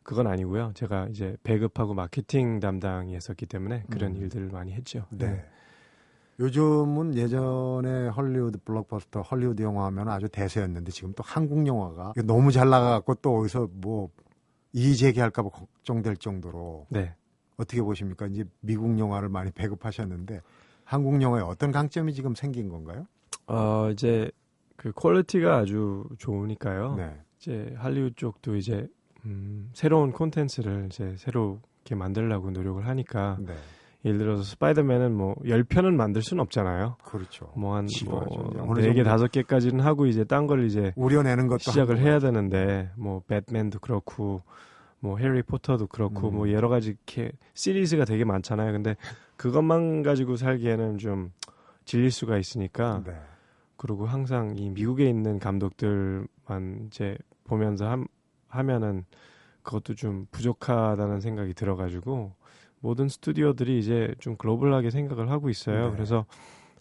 그건 0.03 0.27
아니고요. 0.27 0.71
제가 0.73 1.07
이제 1.11 1.37
배급하고 1.43 1.93
마케팅 1.93 2.59
담당이 2.59 3.13
했었기 3.15 3.45
때문에 3.45 3.83
그런 3.91 4.13
음. 4.13 4.17
일들을 4.17 4.47
많이 4.49 4.73
했죠. 4.73 5.05
네. 5.11 5.45
요즘은 6.39 7.15
예전에 7.15 8.07
헐리우드 8.09 8.59
블록버스터 8.63 9.21
헐리우드 9.21 9.61
영화 9.61 9.85
하면 9.87 10.07
아주 10.07 10.29
대세였는데 10.29 10.91
지금 10.91 11.13
또 11.13 11.21
한국 11.25 11.67
영화가 11.67 12.13
너무 12.23 12.51
잘 12.51 12.69
나가갖고 12.69 13.15
또 13.15 13.39
어디서 13.39 13.67
뭐 13.73 14.09
이의제기할까봐 14.71 15.49
걱정될 15.49 16.17
정도로 16.17 16.87
네. 16.89 17.13
어떻게 17.57 17.81
보십니까? 17.81 18.27
이제 18.27 18.45
미국 18.61 18.97
영화를 18.97 19.27
많이 19.27 19.51
배급하셨는데 19.51 20.41
한국 20.85 21.21
영화에 21.21 21.41
어떤 21.41 21.73
강점이 21.73 22.13
지금 22.13 22.33
생긴 22.35 22.69
건가요? 22.69 23.05
어, 23.47 23.89
이제 23.91 24.31
그 24.77 24.93
quality가 24.93 25.57
아주 25.57 26.05
좋으니까요. 26.19 26.95
네. 26.95 27.19
이제 27.37 27.75
할리우드 27.77 28.15
쪽도 28.15 28.55
이제 28.55 28.87
음, 29.25 29.69
새로운 29.73 30.13
콘텐츠를 30.13 30.85
이제 30.89 31.15
새로 31.17 31.59
이렇게 31.81 31.95
만들려고 31.95 32.51
노력을 32.51 32.85
하니까 32.87 33.37
네. 33.41 33.53
예를 34.05 34.17
들어서 34.17 34.43
스파이더맨은 34.43 35.13
뭐 35.13 35.35
10편은 35.43 35.93
만들 35.93 36.21
수는 36.21 36.41
없잖아요. 36.43 36.97
그렇죠. 37.03 37.51
뭐한 37.55 37.87
지루하죠. 37.87 38.29
뭐 38.29 38.49
이제 38.49 38.59
어느 38.59 38.79
4개, 38.79 39.03
정도 39.03 39.27
5개까지는 39.27 39.81
하고 39.81 40.05
이제 40.05 40.23
딴 40.23 40.47
걸 40.47 40.65
이제 40.65 40.93
우려내는 40.95 41.47
것도 41.47 41.59
시작을 41.59 41.99
해야 41.99 42.19
되는데 42.19 42.91
뭐 42.95 43.21
배트맨도 43.27 43.79
그렇고 43.79 44.41
뭐 45.01 45.17
해리포터도 45.17 45.87
그렇고 45.87 46.29
음. 46.29 46.35
뭐 46.35 46.51
여러 46.51 46.69
가지 46.69 46.89
이렇게 46.91 47.31
시리즈가 47.53 48.05
되게 48.05 48.23
많잖아요. 48.23 48.71
근데 48.71 48.95
그것만 49.35 50.03
가지고 50.03 50.37
살기에는 50.37 50.97
좀 50.97 51.31
질릴 51.85 52.11
수가 52.11 52.37
있으니까 52.37 53.03
네. 53.05 53.13
그리고 53.75 54.05
항상 54.05 54.55
이 54.57 54.69
미국에 54.69 55.09
있는 55.09 55.39
감독들만 55.39 56.87
이제 56.87 57.17
보면서 57.45 57.89
함, 57.89 58.07
하면은 58.47 59.05
그것도 59.63 59.95
좀 59.95 60.27
부족하다는 60.31 61.19
생각이 61.19 61.53
들어가지고 61.53 62.33
모든 62.81 63.09
스튜디오들이 63.09 63.79
이제 63.79 64.13
좀 64.19 64.35
글로벌하게 64.37 64.89
생각을 64.89 65.29
하고 65.29 65.49
있어요. 65.49 65.89
네. 65.89 65.95
그래서 65.95 66.25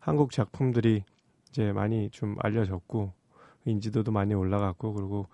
한국 0.00 0.30
작품들이 0.30 1.04
이제 1.50 1.72
많이 1.72 2.10
좀 2.10 2.36
알려졌고 2.40 3.12
인지도도 3.64 4.12
많이 4.12 4.34
올라갔고 4.34 4.94
그리고 4.94 5.26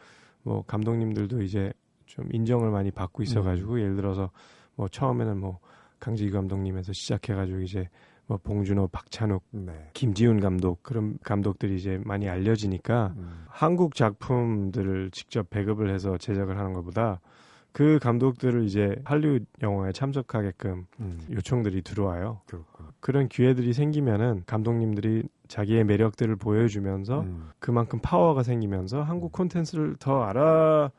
뭐 0.42 0.62
감독님들도 0.66 1.42
이제 1.42 1.72
좀 2.06 2.28
인정을 2.32 2.70
많이 2.70 2.90
받고 2.90 3.22
있어가지고 3.22 3.80
예를 3.80 3.96
들어서 3.96 4.30
뭐 4.74 4.88
처음에는 4.88 5.38
뭐 5.38 5.58
강지기 6.00 6.30
감독님에서 6.30 6.92
시작해가지고 6.92 7.60
이제 7.60 7.88
뭐 8.26 8.38
봉준호, 8.38 8.88
박찬욱 8.88 9.42
네. 9.50 9.90
김지훈 9.92 10.40
감독 10.40 10.82
그런 10.82 11.18
감독들이 11.22 11.76
이제 11.76 12.00
많이 12.04 12.28
알려지니까 12.28 13.14
음. 13.16 13.44
한국 13.48 13.94
작품들을 13.94 15.10
직접 15.10 15.50
배급을 15.50 15.92
해서 15.92 16.16
제작을 16.16 16.58
하는 16.58 16.72
것보다 16.72 17.20
그 17.74 17.98
감독들을 17.98 18.62
이제 18.66 18.94
할리우드 19.04 19.46
영화에 19.60 19.90
참석하게끔 19.90 20.86
음. 21.00 21.20
요청들이 21.32 21.82
들어와요. 21.82 22.40
그렇군. 22.46 22.86
그런 23.00 23.28
기회들이 23.28 23.72
생기면은 23.72 24.44
감독님들이 24.46 25.24
자기의 25.48 25.82
매력들을 25.82 26.36
보여주면서 26.36 27.22
음. 27.22 27.50
그만큼 27.58 27.98
파워가 28.00 28.44
생기면서 28.44 29.02
한국 29.02 29.32
콘텐츠를 29.32 29.96
더 29.98 30.22
알아 30.22 30.92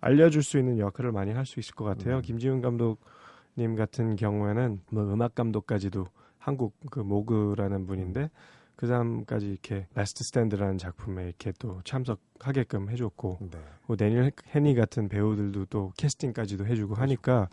알려줄 0.00 0.42
수 0.42 0.58
있는 0.58 0.80
역할을 0.80 1.12
많이 1.12 1.30
할 1.32 1.46
수 1.46 1.60
있을 1.60 1.76
것 1.76 1.84
같아요. 1.84 2.16
음. 2.16 2.22
김지훈 2.22 2.60
감독님 2.60 3.76
같은 3.76 4.16
경우에는 4.16 4.80
뭐 4.90 5.04
음악 5.04 5.36
감독까지도 5.36 6.06
한국 6.40 6.74
그 6.90 6.98
모그라는 6.98 7.86
분인데 7.86 8.30
그 8.76 8.86
사람까지 8.86 9.46
이렇게 9.46 9.86
Last 9.94 10.22
Stand라는 10.24 10.76
작품에 10.78 11.24
이렇게 11.24 11.52
또 11.58 11.80
참석하게끔 11.84 12.90
해줬고 12.90 13.38
네. 13.50 13.58
뭐 13.86 13.96
데니얼 13.96 14.30
헤니 14.54 14.74
같은 14.74 15.08
배우들도 15.08 15.66
또 15.66 15.92
캐스팅까지도 15.96 16.66
해주고 16.66 16.94
하니까 16.94 17.48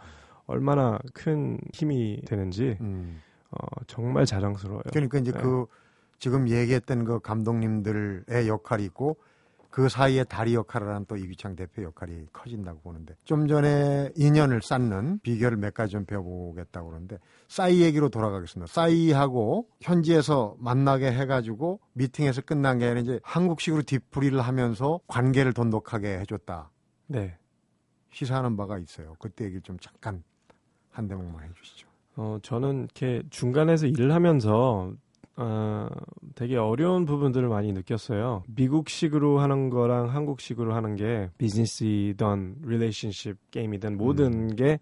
얼마나 0.45 0.99
큰 1.13 1.57
힘이 1.73 2.21
되는지 2.25 2.77
음. 2.81 3.21
어, 3.51 3.57
정말 3.87 4.25
자랑스러워요. 4.25 4.83
그러니까 4.91 5.19
이제 5.19 5.31
네. 5.31 5.39
그 5.39 5.65
지금 6.19 6.49
얘기했던 6.49 7.05
그 7.05 7.19
감독님들의 7.19 8.47
역할이 8.47 8.83
있고 8.85 9.17
그 9.73 9.89
사이에 9.89 10.23
다리 10.23 10.53
역할을 10.53 10.87
하는 10.87 11.03
또 11.07 11.17
이규창 11.17 11.55
대표 11.55 11.81
역할이 11.81 12.27
커진다고 12.31 12.81
보는데 12.81 13.15
좀 13.23 13.47
전에 13.47 14.11
인연을 14.15 14.61
쌓는 14.61 15.17
비결을 15.23 15.57
몇 15.57 15.73
가지 15.73 15.93
좀 15.93 16.05
배워보겠다고 16.05 16.89
그러는데 16.89 17.17
싸이 17.47 17.81
얘기로 17.81 18.09
돌아가겠습니다. 18.09 18.71
싸이하고 18.71 19.67
현지에서 19.81 20.55
만나게 20.59 21.11
해가지고 21.11 21.79
미팅에서 21.93 22.41
끝난 22.41 22.77
게 22.77 22.85
아니라 22.85 22.99
이제 23.01 23.19
한국식으로 23.23 23.81
뒤풀이를 23.81 24.41
하면서 24.41 24.99
관계를 25.07 25.53
돈독하게 25.53 26.19
해줬다. 26.19 26.69
네. 27.07 27.35
시사하는 28.11 28.55
바가 28.55 28.77
있어요. 28.77 29.15
그때 29.17 29.45
얘기를 29.45 29.63
좀 29.63 29.79
잠깐 29.79 30.21
한 30.91 31.07
대목만 31.07 31.49
해주시죠. 31.49 31.87
어, 32.17 32.37
저는 32.43 32.83
이렇게 32.83 33.23
중간에서 33.31 33.87
일을 33.87 34.13
하면서 34.13 34.93
어, 35.35 35.87
되게 36.35 36.57
어려운 36.57 37.05
부분들을 37.05 37.47
많이 37.47 37.71
느꼈어요. 37.73 38.43
미국식으로 38.47 39.39
하는 39.39 39.69
거랑 39.69 40.09
한국식으로 40.09 40.73
하는 40.75 40.95
게 40.95 41.29
비즈니스이든 41.37 42.57
릴레이션십 42.63 43.51
게임이든 43.51 43.97
모든 43.97 44.55
게 44.55 44.79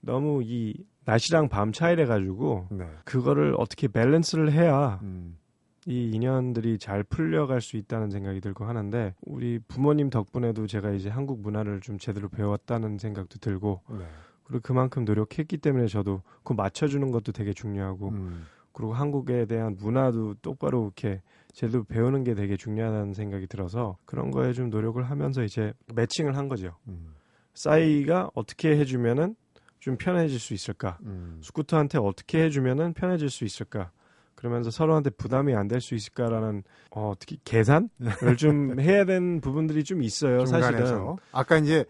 너무 0.00 0.42
이 0.44 0.74
낮이랑 1.04 1.48
밤 1.48 1.72
차이래 1.72 2.04
가지고 2.04 2.66
네. 2.70 2.86
그거를 3.04 3.54
어떻게 3.56 3.88
밸런스를 3.88 4.52
해야 4.52 5.00
음, 5.02 5.38
이 5.86 6.10
인연들이 6.12 6.78
잘 6.78 7.02
풀려갈 7.02 7.62
수 7.62 7.78
있다는 7.78 8.10
생각이 8.10 8.42
들고 8.42 8.66
하는데 8.66 9.14
우리 9.22 9.58
부모님 9.58 10.10
덕분에도 10.10 10.66
제가 10.66 10.90
이제 10.90 11.08
한국 11.08 11.40
문화를 11.40 11.80
좀 11.80 11.98
제대로 11.98 12.28
배웠다는 12.28 12.98
생각도 12.98 13.38
들고 13.38 13.80
네. 13.88 14.04
그리고 14.44 14.60
그만큼 14.62 15.06
노력했기 15.06 15.56
때문에 15.58 15.86
저도 15.86 16.22
그 16.42 16.52
맞춰주는 16.52 17.10
것도 17.10 17.32
되게 17.32 17.54
중요하고 17.54 18.08
음, 18.10 18.44
그리고 18.78 18.94
한국에 18.94 19.46
대한 19.46 19.74
문화도 19.76 20.34
똑바로 20.40 20.84
이렇게 20.84 21.20
제대로 21.52 21.82
배우는 21.82 22.22
게 22.22 22.34
되게 22.36 22.56
중요하다는 22.56 23.12
생각이 23.12 23.48
들어서 23.48 23.96
그런 24.04 24.30
거에 24.30 24.52
좀 24.52 24.70
노력을 24.70 25.02
하면서 25.02 25.42
이제 25.42 25.72
매칭을 25.92 26.36
한 26.36 26.48
거죠. 26.48 26.76
음, 26.86 27.12
싸이가 27.54 28.30
어떻게 28.34 28.78
해주면은 28.78 29.34
좀 29.80 29.96
편해질 29.96 30.38
수 30.38 30.54
있을까? 30.54 30.96
음. 31.02 31.40
스쿠터한테 31.42 31.98
어떻게 31.98 32.40
해주면은 32.44 32.92
편해질 32.92 33.30
수 33.30 33.44
있을까? 33.44 33.90
그러면서 34.36 34.70
서로한테 34.70 35.10
부담이 35.10 35.56
안 35.56 35.66
될 35.66 35.80
수 35.80 35.96
있을까라는 35.96 36.62
어, 36.92 37.14
특히 37.18 37.40
계산을 37.44 37.88
좀 38.38 38.78
해야 38.78 39.04
되는 39.04 39.40
부분들이 39.40 39.82
좀 39.82 40.04
있어요. 40.04 40.46
사실은 40.46 40.78
중간에서 40.86 41.16
아까 41.32 41.56
이제 41.58 41.84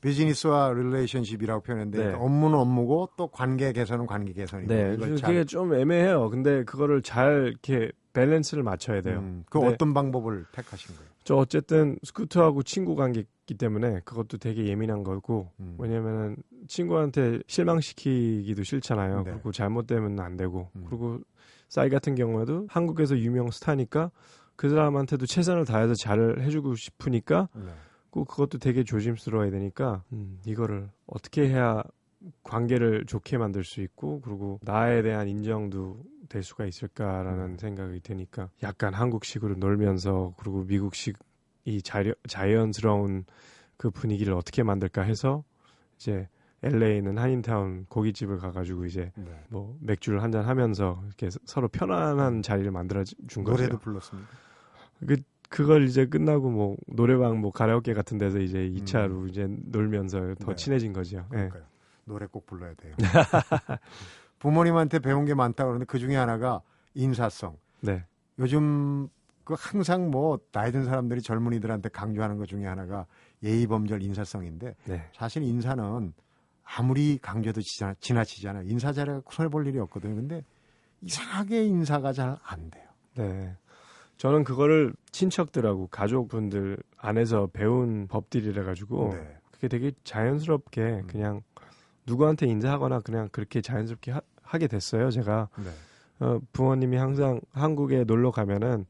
비즈니스와 0.00 0.72
relationship이라고 0.72 1.62
표현했는데 1.62 2.10
네. 2.10 2.14
업무는 2.14 2.58
업무고 2.58 3.10
또 3.16 3.26
관계 3.28 3.72
개선은 3.72 4.06
관계 4.06 4.32
개선이고 4.32 4.72
네, 4.72 4.96
그게 4.96 5.16
잘, 5.16 5.44
좀 5.44 5.74
애매해요. 5.74 6.30
근데 6.30 6.64
그거를 6.64 7.02
잘 7.02 7.48
이렇게 7.48 7.92
밸런스를 8.12 8.62
맞춰야 8.62 9.02
돼요. 9.02 9.18
음, 9.20 9.44
그 9.48 9.58
네. 9.58 9.68
어떤 9.68 9.94
방법을 9.94 10.46
택하신 10.52 10.96
거예요? 10.96 11.10
저 11.24 11.36
어쨌든 11.36 11.98
스쿠터하고 12.02 12.62
친구 12.62 12.96
관계이기 12.96 13.54
때문에 13.58 14.00
그것도 14.04 14.38
되게 14.38 14.66
예민한 14.66 15.02
거고 15.02 15.50
음. 15.60 15.76
왜냐면은 15.78 16.36
친구한테 16.66 17.40
실망시키기도 17.46 18.62
싫잖아요. 18.64 19.22
네. 19.24 19.30
그리고 19.32 19.52
잘못되면 19.52 20.18
안 20.18 20.36
되고 20.36 20.70
음. 20.76 20.86
그리고 20.88 21.20
싸이 21.68 21.88
같은 21.88 22.14
경우에도 22.14 22.66
한국에서 22.68 23.18
유명 23.18 23.50
스타니까 23.50 24.10
그 24.56 24.68
사람한테도 24.68 25.26
최선을 25.26 25.64
다해서 25.64 25.94
잘 25.94 26.40
해주고 26.40 26.74
싶으니까 26.74 27.48
네. 27.54 27.70
꼭 28.10 28.26
그것도 28.26 28.58
되게 28.58 28.84
조심스러워야 28.84 29.50
되니까 29.50 30.02
음, 30.12 30.40
이거를 30.44 30.88
어떻게 31.06 31.48
해야 31.48 31.82
관계를 32.42 33.06
좋게 33.06 33.38
만들 33.38 33.64
수 33.64 33.80
있고 33.80 34.20
그리고 34.20 34.58
나에 34.62 35.02
대한 35.02 35.28
인정도 35.28 36.02
될 36.28 36.42
수가 36.42 36.66
있을까라는 36.66 37.56
생각이 37.56 38.00
드니까 38.00 38.50
약간 38.62 38.94
한국식으로 38.94 39.56
놀면서 39.56 40.34
그리고 40.38 40.64
미국식 40.64 41.18
이 41.64 41.82
자연, 41.82 42.14
자연스러운 42.26 43.24
그 43.76 43.90
분위기를 43.90 44.34
어떻게 44.34 44.62
만들까 44.62 45.02
해서 45.02 45.44
이제 45.96 46.28
LA는 46.62 47.16
한인타운 47.16 47.86
고깃집을 47.88 48.38
가가지고 48.38 48.84
이제 48.84 49.12
네. 49.16 49.44
뭐 49.48 49.78
맥주를 49.80 50.22
한잔 50.22 50.44
하면서 50.44 51.02
이렇게 51.06 51.30
서로 51.44 51.68
편안한 51.68 52.42
자리를 52.42 52.70
만들어 52.70 53.02
준 53.04 53.44
거죠. 53.44 53.56
노래도 53.56 53.78
불렀습니다. 53.78 54.28
그 55.06 55.16
그걸 55.50 55.84
이제 55.84 56.06
끝나고 56.06 56.48
뭐 56.48 56.76
노래방 56.86 57.40
뭐 57.40 57.50
가라오케 57.50 57.92
같은 57.92 58.16
데서 58.18 58.38
이제 58.38 58.70
2차로 58.70 59.10
음. 59.24 59.28
이제 59.28 59.46
놀면서 59.48 60.36
더 60.40 60.50
네. 60.50 60.54
친해진 60.54 60.92
거죠. 60.92 61.18
예. 61.18 61.34
그러니까요. 61.34 61.62
노래 62.04 62.26
꼭 62.26 62.46
불러야 62.46 62.72
돼요. 62.74 62.94
부모님한테 64.38 65.00
배운 65.00 65.24
게 65.26 65.34
많다 65.34 65.64
그러는데 65.64 65.84
그 65.86 65.98
중에 65.98 66.16
하나가 66.16 66.62
인사성. 66.94 67.56
네. 67.80 68.04
요즘 68.38 69.08
그 69.44 69.54
항상 69.58 70.10
뭐 70.10 70.38
나이 70.52 70.72
든 70.72 70.84
사람들이 70.84 71.20
젊은이들한테 71.20 71.88
강조하는 71.90 72.38
것 72.38 72.46
중에 72.46 72.64
하나가 72.66 73.06
예의 73.42 73.66
범절 73.66 74.02
인사성인데 74.02 74.76
네. 74.84 75.08
사실 75.14 75.42
인사는 75.42 76.12
아무리 76.64 77.18
강조도 77.20 77.60
지나, 77.60 77.94
지나치잖아요. 78.00 78.68
인사 78.68 78.92
잘해 78.92 79.20
손해 79.30 79.48
볼 79.50 79.66
일이 79.66 79.78
없거든요. 79.80 80.14
근데 80.14 80.44
이상하게 81.02 81.64
인사가 81.64 82.12
잘 82.12 82.38
안 82.44 82.70
돼요. 82.70 82.84
네. 83.16 83.56
저는 84.20 84.44
그거를 84.44 84.92
친척들하고 85.12 85.86
가족분들 85.86 86.76
안에서 86.98 87.48
배운 87.54 88.06
법들이라 88.06 88.64
가지고 88.64 89.14
네. 89.14 89.38
그게 89.50 89.66
되게 89.66 89.92
자연스럽게 90.04 90.82
음. 90.82 91.06
그냥 91.06 91.40
누구한테 92.06 92.46
인사하거나 92.46 93.00
그냥 93.00 93.30
그렇게 93.32 93.62
자연스럽게 93.62 94.12
하, 94.42 94.58
게 94.58 94.66
됐어요. 94.66 95.10
제가 95.10 95.48
네. 95.56 96.26
어, 96.26 96.38
부모님이 96.52 96.98
항상 96.98 97.40
한국에 97.52 98.04
놀러 98.04 98.30
가면은 98.30 98.84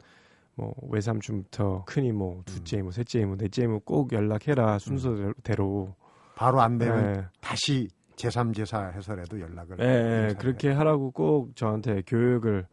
뭐 0.56 0.74
외삼촌부터 0.88 1.84
큰이 1.86 2.10
뭐 2.10 2.42
둘째 2.44 2.78
이모, 2.78 2.90
셋째 2.90 3.20
이모, 3.20 3.36
넷째 3.36 3.62
이모 3.62 3.78
꼭 3.78 4.12
연락해라 4.12 4.80
순서대로. 4.80 5.94
바로 6.34 6.60
안 6.60 6.76
되면 6.76 7.12
네. 7.12 7.24
다시 7.40 7.88
제3, 8.16 8.52
제4 8.52 8.94
해서라도 8.94 9.38
연락을. 9.38 9.74
인사를 9.78 10.34
그렇게. 10.38 10.72
하라고 10.72 11.12
꼭 11.12 11.54
저한테 11.54 12.02
교육을 12.04 12.66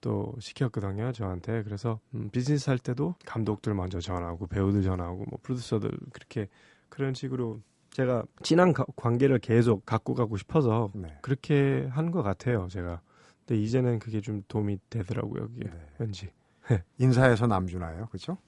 또 0.00 0.34
시켰거든요. 0.40 1.12
저한테 1.12 1.62
그래서 1.62 2.00
음, 2.14 2.30
비즈니스 2.30 2.70
할 2.70 2.78
때도 2.78 3.14
감독들 3.26 3.74
먼저 3.74 4.00
전화하고 4.00 4.46
배우들 4.46 4.82
전화하고 4.82 5.24
뭐 5.28 5.38
프로듀서들 5.42 5.90
그렇게 6.12 6.48
그런 6.88 7.14
식으로 7.14 7.60
제가 7.90 8.24
친한 8.42 8.72
가- 8.72 8.86
관계를 8.96 9.38
계속 9.40 9.84
갖고 9.84 10.14
가고 10.14 10.36
싶어서 10.36 10.90
네. 10.94 11.16
그렇게 11.22 11.86
한 11.90 12.10
것 12.10 12.22
같아요. 12.22 12.68
제가. 12.70 13.00
근데 13.46 13.60
이제는 13.60 13.98
그게 13.98 14.20
좀 14.20 14.42
도움이 14.48 14.78
되더라고요. 14.90 15.48
그게 15.48 15.64
네. 15.68 15.86
왠지. 15.98 16.30
인사에서 16.98 17.46
남주나요. 17.46 18.06
그렇죠? 18.06 18.38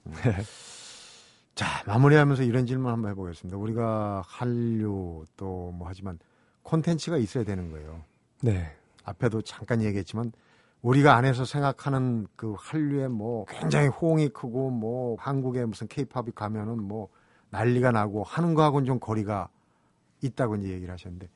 자, 1.55 1.83
마무리하면서 1.85 2.43
이런 2.43 2.65
질문 2.65 2.91
한번 2.91 3.11
해보겠습니다. 3.11 3.57
우리가 3.57 4.23
한류 4.25 5.25
또 5.37 5.71
뭐 5.73 5.87
하지만 5.87 6.17
콘텐츠가 6.63 7.17
있어야 7.17 7.43
되는 7.43 7.69
거예요. 7.71 8.01
네. 8.41 8.75
앞에도 9.03 9.41
잠깐 9.41 9.81
얘기했지만 9.81 10.31
우리가 10.83 11.15
안에서 11.15 11.45
생각하는 11.45 12.27
그 12.35 12.55
한류에 12.59 13.07
뭐 13.07 13.45
굉장히 13.45 13.87
호응이 13.87 14.29
크고 14.29 14.69
뭐 14.69 15.15
한국에 15.17 15.65
무슨 15.65 15.87
케이팝이 15.87 16.31
가면은 16.35 16.83
뭐 16.83 17.07
난리가 17.49 17.91
나고 17.91 18.23
하는 18.23 18.53
거하고는 18.53 18.85
좀 18.85 18.99
거리가 18.99 19.47
있다고 20.21 20.57
이제 20.57 20.69
얘기를 20.69 20.93
하셨는데 20.93 21.29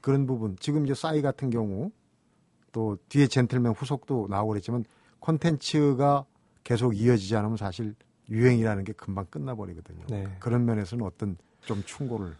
그런 0.00 0.26
부분 0.26 0.56
지금 0.60 0.84
이제 0.84 0.94
싸이 0.94 1.22
같은 1.22 1.50
경우 1.50 1.90
또 2.70 2.96
뒤에 3.08 3.26
젠틀맨 3.26 3.72
후속도 3.72 4.28
나오고 4.30 4.50
그랬지만 4.50 4.84
콘텐츠가 5.18 6.24
계속 6.62 6.96
이어지지 6.96 7.36
않으면 7.36 7.56
사실 7.56 7.94
유행이라는 8.30 8.84
게 8.84 8.92
금방 8.92 9.26
끝나버리거든요. 9.26 10.06
네. 10.08 10.36
그런 10.38 10.64
면에서는 10.64 11.04
어떤 11.04 11.36
좀 11.62 11.82
충고를 11.84 12.36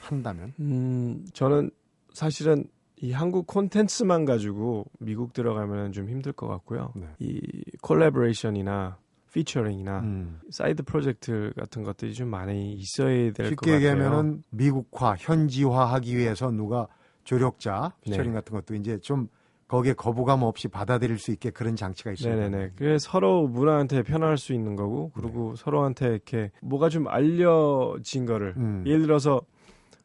한다면 0.00 0.52
음, 0.60 1.26
저는 1.32 1.70
사실은 2.12 2.68
이 3.00 3.12
한국 3.12 3.46
콘텐츠만 3.46 4.24
가지고 4.24 4.86
미국 4.98 5.32
들어가면 5.32 5.92
좀 5.92 6.08
힘들 6.08 6.32
것 6.32 6.48
같고요. 6.48 6.92
네. 6.96 7.06
이 7.18 7.40
collaboration이나 7.82 8.98
featuring이나 9.32 10.00
음. 10.00 10.40
side 10.50 10.82
project 10.82 11.52
같은 11.56 11.82
것들이 11.82 12.14
좀 12.14 12.28
많이 12.28 12.72
있어야 12.72 13.32
될것 13.32 13.46
쉽게 13.46 13.54
같아요. 13.54 13.74
얘기하면은 13.76 14.42
미국화, 14.50 15.14
현지화하기 15.16 16.16
위해서 16.16 16.50
누가 16.50 16.88
조력자, 17.24 17.92
피처링 18.00 18.32
네. 18.32 18.34
같은 18.34 18.54
것도 18.54 18.74
이제 18.74 18.98
좀 18.98 19.28
거기에 19.68 19.92
거부감 19.92 20.42
없이 20.42 20.66
받아들일 20.66 21.18
수 21.18 21.30
있게 21.30 21.50
그런 21.50 21.76
장치가 21.76 22.10
있어요. 22.10 22.34
네네네. 22.36 22.72
그게 22.74 22.98
서로 22.98 23.46
문화한테 23.46 24.02
편할 24.02 24.38
수 24.38 24.54
있는 24.54 24.76
거고, 24.76 25.12
네. 25.14 25.22
그리고 25.22 25.54
서로한테 25.54 26.08
이렇게 26.08 26.50
뭐가 26.62 26.88
좀 26.88 27.06
알려진 27.06 28.24
거를 28.24 28.54
음. 28.56 28.82
예를 28.86 29.02
들어서 29.02 29.42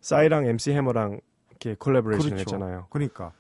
싸이랑 0.01 0.45
MC 0.47 0.73
해머랑 0.73 1.21
이렇게 1.63 1.75
콜라보레이션 1.79 2.31
그렇죠. 2.31 2.55
했잖아요. 2.55 2.87
그러니까 2.89 3.31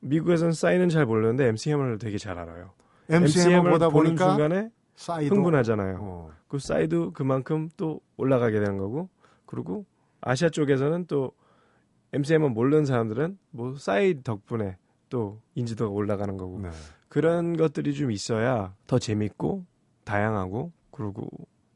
미국에서는 0.00 0.52
싸이는 0.52 0.88
잘 0.88 1.04
모르는데 1.04 1.48
MC 1.48 1.70
해머를 1.70 1.98
되게 1.98 2.16
잘 2.18 2.38
알아요. 2.38 2.70
MC 3.08 3.40
해머를 3.40 3.58
해머보다 3.58 3.88
보는 3.88 4.10
보니까 4.10 4.30
순간에 4.30 4.70
사이도 4.94 5.34
흥분하잖아요. 5.34 5.98
어, 6.00 6.30
그 6.48 6.58
사이도 6.58 7.12
그만큼 7.12 7.68
또 7.76 8.00
올라가게 8.16 8.60
되는 8.60 8.78
거고 8.78 9.08
그리고 9.44 9.84
아시아 10.20 10.48
쪽에서는 10.48 11.06
또 11.06 11.32
MCM은 12.12 12.54
모르는 12.54 12.84
사람들은 12.84 13.38
뭐 13.50 13.74
사이 13.74 14.22
덕분에 14.22 14.78
또 15.08 15.40
인지도가 15.54 15.90
올라가는 15.90 16.36
거고 16.36 16.60
네. 16.60 16.70
그런 17.08 17.56
것들이 17.56 17.94
좀 17.94 18.10
있어야 18.10 18.74
더 18.86 18.98
재밌고 18.98 19.64
다양하고 20.04 20.72
그리고 20.90 21.28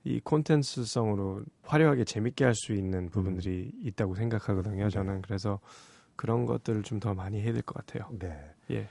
이 0.05 0.21
콘텐츠성으로 0.21 1.43
화려하게 1.63 2.05
재밌게 2.05 2.45
할 2.45 2.55
수 2.55 2.73
있는 2.73 3.09
부분들이 3.11 3.71
있다고 3.83 4.15
생각하거든요. 4.15 4.89
저는 4.91 5.23
그래서 5.23 5.61
그런 6.17 6.47
것들을 6.47 6.83
좀 6.83 7.01
더 7.01 7.15
많이 7.15 7.41
해야 7.41 7.53
될 7.53 7.63
것 7.63 7.85
같아요. 7.85 8.09
네. 8.19 8.37
예. 8.71 8.89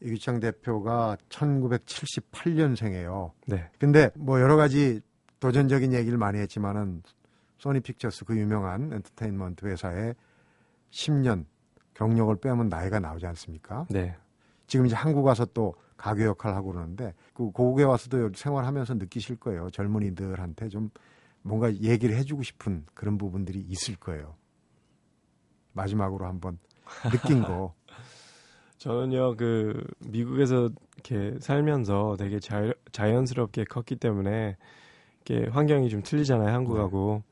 이규창 0.00 0.40
대표가 0.40 1.16
1978년생이에요. 1.28 3.32
네. 3.46 3.68
근데 3.78 4.10
뭐 4.14 4.40
여러 4.40 4.56
가지 4.56 5.00
도전적인 5.40 5.92
얘기를 5.92 6.18
많이 6.18 6.38
했지만은 6.38 7.02
소니 7.58 7.80
픽처스 7.80 8.24
그 8.24 8.36
유명한 8.38 8.92
엔터테인먼트 8.92 9.66
회사에 9.66 10.14
10년 10.90 11.44
경력을 11.94 12.34
빼면 12.36 12.68
나이가 12.68 13.00
나오지 13.00 13.26
않습니까? 13.26 13.86
네. 13.90 14.14
지금 14.68 14.86
이제 14.86 14.94
한국 14.94 15.24
와서 15.24 15.44
또 15.46 15.74
가교 15.98 16.24
역할을 16.24 16.56
하고 16.56 16.72
그러는데 16.72 17.12
그 17.34 17.50
고국에 17.50 17.82
와서도 17.82 18.30
생활하면서 18.34 18.94
느끼실 18.94 19.36
거예요. 19.36 19.68
젊은이들한테 19.70 20.68
좀 20.68 20.90
뭔가 21.42 21.74
얘기를 21.74 22.16
해주고 22.16 22.42
싶은 22.42 22.86
그런 22.94 23.18
부분들이 23.18 23.60
있을 23.60 23.96
거예요. 23.96 24.34
마지막으로 25.72 26.26
한번 26.26 26.58
느낀 27.10 27.42
거. 27.42 27.74
저는요 28.78 29.36
그 29.36 29.84
미국에서 29.98 30.70
이렇게 30.94 31.38
살면서 31.40 32.16
되게 32.16 32.38
자, 32.38 32.72
자연스럽게 32.92 33.64
컸기 33.64 33.96
때문에 33.96 34.56
이렇게 35.26 35.50
환경이 35.50 35.90
좀 35.90 36.00
틀리잖아요 36.02 36.54
한국하고 36.54 37.22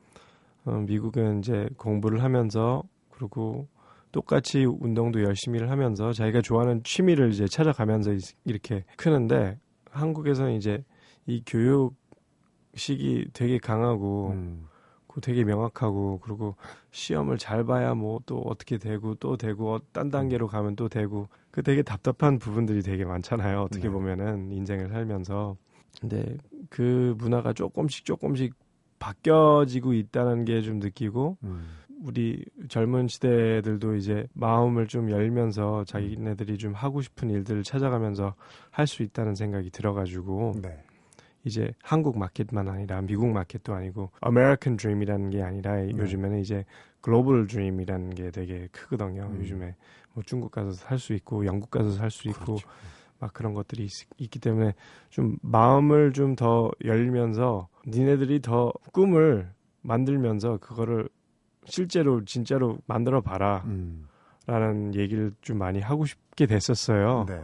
어, 0.65 0.73
미국은 0.73 1.39
이제 1.39 1.69
공부를 1.77 2.25
하면서 2.25 2.83
그리고 3.11 3.69
똑같이 4.13 4.65
운동도 4.65 5.23
열심히를 5.23 5.71
하면서 5.71 6.13
자기가 6.13 6.41
좋아하는 6.43 6.83
취미를 6.85 7.31
이제 7.33 7.47
찾아가면서 7.47 8.13
이- 8.15 8.19
이렇게 8.45 8.85
크는데 8.97 9.59
한국에서는 9.91 10.53
이제 10.55 10.85
이 11.27 11.43
교육식이 11.47 13.29
되게 13.33 13.59
강하고 13.59 14.31
음, 14.31 14.67
그 15.07 15.21
되게 15.21 15.45
명확하고 15.45 16.21
그리고 16.23 16.57
시험을 16.91 17.39
잘 17.39 17.65
봐야 17.65 17.95
뭐 17.95 18.21
또 18.27 18.41
어떻게 18.43 18.79
되고 18.79 19.15
또 19.17 19.37
되고 19.37 19.75
어, 19.75 19.81
딴 19.93 20.11
단계로 20.11 20.47
가면 20.49 20.77
또 20.77 20.89
되고 20.89 21.29
그 21.51 21.63
되게 21.63 21.83
답답한 21.83 22.39
부분들이 22.39 22.83
되게 22.83 23.05
많잖아요 23.05 23.63
어떻게 23.63 23.85
네. 23.89 23.91
보면은 23.91 24.51
인생을 24.53 24.89
살면서. 24.89 25.57
근데 26.01 26.37
그 26.69 27.15
문화가 27.19 27.53
조금씩 27.55 28.05
조금씩 28.05 28.55
바뀌어지고 28.99 29.95
있다는 29.95 30.45
게 30.45 30.61
좀 30.63 30.79
느끼고 30.79 31.39
음, 31.45 31.67
우리 32.07 32.45
젊은 32.69 33.09
시대들도 33.09 33.97
이제 33.97 34.29
마음을 34.33 34.87
좀 34.87 35.11
열면서 35.11 35.83
자기네들이 35.85 36.57
좀 36.57 36.73
하고 36.73 37.01
싶은 37.03 37.31
일들을 37.31 37.65
찾아가면서 37.65 38.35
할 38.71 38.87
수 38.87 39.03
있다는 39.03 39.35
생각이 39.35 39.71
들어가지고 39.71 40.55
네. 40.63 40.85
이제 41.43 41.73
한국 41.83 42.17
마켓만 42.17 42.69
아니라 42.69 43.01
미국 43.01 43.27
마켓도 43.29 43.75
아니고 43.75 44.11
American 44.25 44.77
Dream이라는 44.77 45.31
게 45.31 45.43
아니라 45.43 45.75
네. 45.83 45.91
요즘에는 45.97 46.39
이제 46.39 46.65
Global 47.03 47.49
Dream이라는 47.49 48.11
게 48.11 48.31
되게 48.31 48.69
크거든요. 48.71 49.25
음. 49.25 49.41
요즘에 49.41 49.75
뭐 50.15 50.23
중국 50.25 50.53
가서 50.53 50.71
살 50.73 51.01
수 51.01 51.13
있고 51.13 51.45
영국 51.45 51.71
가서 51.71 51.91
살 51.91 52.11
수 52.11 52.29
있고 52.29 52.57
그렇죠. 52.57 52.69
막 53.19 53.33
그런 53.33 53.53
것들이 53.55 53.85
있, 53.85 54.31
기 54.31 54.39
때문에 54.39 54.75
좀 55.11 55.39
마음을 55.43 56.13
좀 56.13 56.37
더 56.37 56.71
열면서 56.85 57.67
니네들이 57.89 58.43
더 58.43 58.73
꿈을 58.93 59.51
만들면서 59.83 60.59
그거를 60.59 61.09
실제로 61.67 62.25
진짜로 62.25 62.79
만들어 62.87 63.21
봐라 63.21 63.63
음. 63.67 64.07
라는 64.47 64.95
얘기를 64.95 65.33
좀 65.43 65.59
많이 65.59 65.81
하고 65.81 66.07
싶게 66.07 66.47
됐었어요. 66.47 67.27
네. 67.29 67.43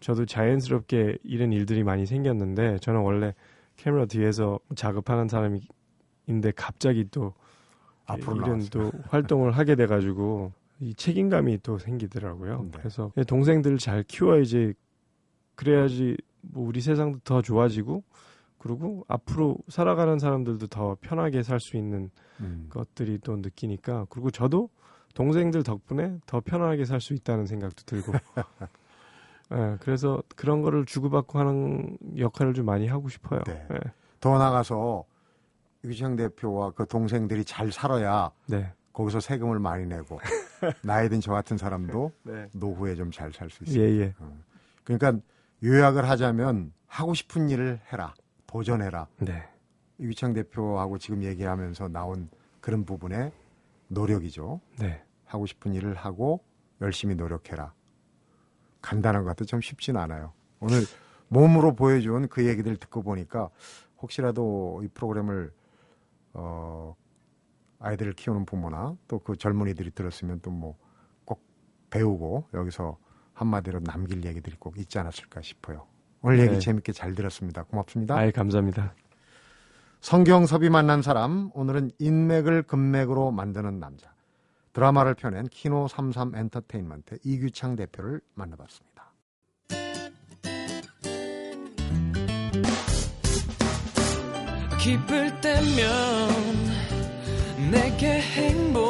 저도 0.00 0.24
자연스럽게 0.24 1.18
이런 1.24 1.52
일들이 1.52 1.82
많이 1.82 2.06
생겼는데 2.06 2.78
저는 2.78 3.00
원래 3.00 3.34
카메라 3.82 4.06
뒤에서 4.06 4.60
작업하는 4.76 5.28
사람인데 5.28 6.52
갑자기 6.54 7.04
또 7.10 7.34
앞으로 8.06 8.36
이런 8.36 8.48
나왔어요. 8.58 8.70
또 8.70 8.92
활동을 9.10 9.52
하게 9.52 9.74
돼가지고 9.74 10.52
이 10.80 10.94
책임감이 10.94 11.58
또 11.62 11.78
생기더라고요. 11.78 12.62
네. 12.62 12.70
그래서 12.78 13.12
동생들을 13.26 13.78
잘 13.78 14.04
키워야지 14.04 14.74
그래야지 15.56 16.16
뭐 16.40 16.66
우리 16.68 16.80
세상도 16.80 17.18
더 17.24 17.42
좋아지고 17.42 18.04
그리고 18.58 19.04
앞으로 19.08 19.56
살아가는 19.68 20.18
사람들도 20.18 20.66
더 20.68 20.96
편하게 21.00 21.42
살 21.42 21.60
수 21.60 21.76
있는 21.76 22.10
음. 22.40 22.66
것들이 22.70 23.18
또 23.22 23.36
느끼니까 23.36 24.06
그리고 24.10 24.30
저도 24.30 24.68
동생들 25.14 25.62
덕분에 25.62 26.18
더 26.26 26.40
편하게 26.40 26.84
살 26.84 27.00
수 27.00 27.14
있다는 27.14 27.46
생각도 27.46 27.82
들고 27.84 28.12
예, 29.52 29.76
그래서 29.80 30.22
그런 30.36 30.60
거를 30.62 30.84
주고받고 30.84 31.38
하는 31.38 31.96
역할을 32.18 32.52
좀 32.54 32.66
많이 32.66 32.86
하고 32.86 33.08
싶어요. 33.08 33.40
네. 33.46 33.66
예, 33.72 33.78
더 34.20 34.36
나가서 34.38 35.04
유기창 35.84 36.16
대표와 36.16 36.72
그 36.72 36.86
동생들이 36.86 37.44
잘 37.44 37.72
살아야 37.72 38.30
네. 38.46 38.72
거기서 38.92 39.20
세금을 39.20 39.58
많이 39.60 39.86
내고 39.86 40.18
나이 40.82 41.08
든 41.08 41.20
저 41.20 41.32
같은 41.32 41.56
사람도 41.56 42.12
네. 42.24 42.48
노후에 42.52 42.94
좀 42.96 43.10
잘 43.10 43.32
살 43.32 43.48
수 43.48 43.64
있어요. 43.64 43.80
예, 43.82 44.00
예. 44.00 44.14
그러니까 44.84 45.20
요약을 45.62 46.08
하자면 46.08 46.72
하고 46.86 47.14
싶은 47.14 47.48
일을 47.50 47.80
해라. 47.92 48.14
도전해라. 48.48 49.06
네. 49.18 49.48
유기창 50.00 50.32
대표하고 50.32 50.98
지금 50.98 51.22
얘기하면서 51.22 51.88
나온 51.88 52.28
그런 52.60 52.84
부분의 52.84 53.30
노력이죠. 53.88 54.60
네. 54.80 55.04
하고 55.24 55.46
싶은 55.46 55.74
일을 55.74 55.94
하고 55.94 56.42
열심히 56.80 57.14
노력해라. 57.14 57.72
간단한 58.82 59.22
것 59.22 59.28
같아 59.30 59.44
좀 59.44 59.60
쉽진 59.60 59.96
않아요. 59.96 60.32
오늘 60.60 60.82
몸으로 61.28 61.74
보여준 61.74 62.28
그 62.28 62.46
얘기들 62.46 62.76
듣고 62.76 63.02
보니까 63.02 63.50
혹시라도 64.00 64.80
이 64.84 64.88
프로그램을 64.88 65.52
어 66.32 66.96
아이들을 67.80 68.14
키우는 68.14 68.44
부모나 68.46 68.96
또 69.08 69.18
그 69.20 69.36
젊은이들이 69.36 69.90
들었으면 69.92 70.40
또 70.40 70.50
뭐 70.50 70.74
꼭 71.24 71.42
배우고 71.90 72.48
여기서 72.54 72.96
한마디로 73.34 73.80
남길 73.80 74.24
얘기들이 74.24 74.56
꼭 74.58 74.78
있지 74.78 74.98
않았을까 74.98 75.42
싶어요. 75.42 75.86
오늘 76.22 76.40
얘기 76.40 76.54
네. 76.54 76.58
재밌게 76.58 76.92
잘 76.92 77.14
들었습니다. 77.14 77.62
고맙습니다. 77.64 78.16
아이 78.16 78.32
감사합니다. 78.32 78.94
성경섭이 80.00 80.70
만난 80.70 81.02
사람 81.02 81.50
오늘은 81.54 81.90
인맥을 81.98 82.62
금맥으로 82.62 83.30
만드는 83.30 83.80
남자 83.80 84.12
드라마를 84.72 85.14
펴낸 85.14 85.46
키노 85.48 85.88
33 85.88 86.34
엔터테인먼트 86.34 87.18
이규창 87.24 87.76
대표를 87.76 88.20
만나봤습니다. 88.34 89.12
기쁠 94.78 95.40
때면 95.40 96.28
내게 97.70 98.20
행복 98.20 98.87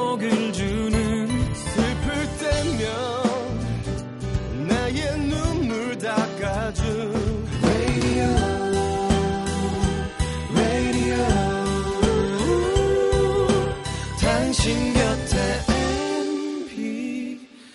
당신 14.48 14.94
곁에 14.94 15.36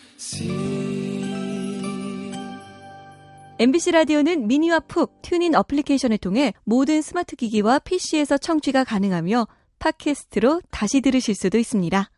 MBC 0.10 0.50
MBC 3.60 3.92
라디오는 3.92 4.48
미니와 4.48 4.80
푹 4.80 5.22
TuneIn 5.22 5.54
어플리케이션을 5.54 6.18
통해 6.18 6.52
모든 6.64 7.04
스마트 7.04 7.36
기기와 7.36 7.78
PC에서 7.78 8.40
청취가 8.40 8.86
가능하며 8.86 9.46
팟캐스트로 9.78 10.62
다시 10.72 11.02
들으실 11.02 11.36
수도 11.36 11.60
있습니다. 11.60 12.10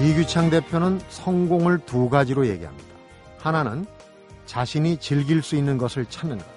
이규창 0.00 0.50
대표는 0.50 1.00
성공을 1.08 1.84
두 1.86 2.08
가지로 2.08 2.48
얘기합니다. 2.48 2.96
하나는 3.38 3.86
자신이 4.44 4.96
즐길 4.96 5.40
수 5.40 5.54
있는 5.54 5.78
것을 5.78 6.04
찾는 6.06 6.38
것. 6.38 6.53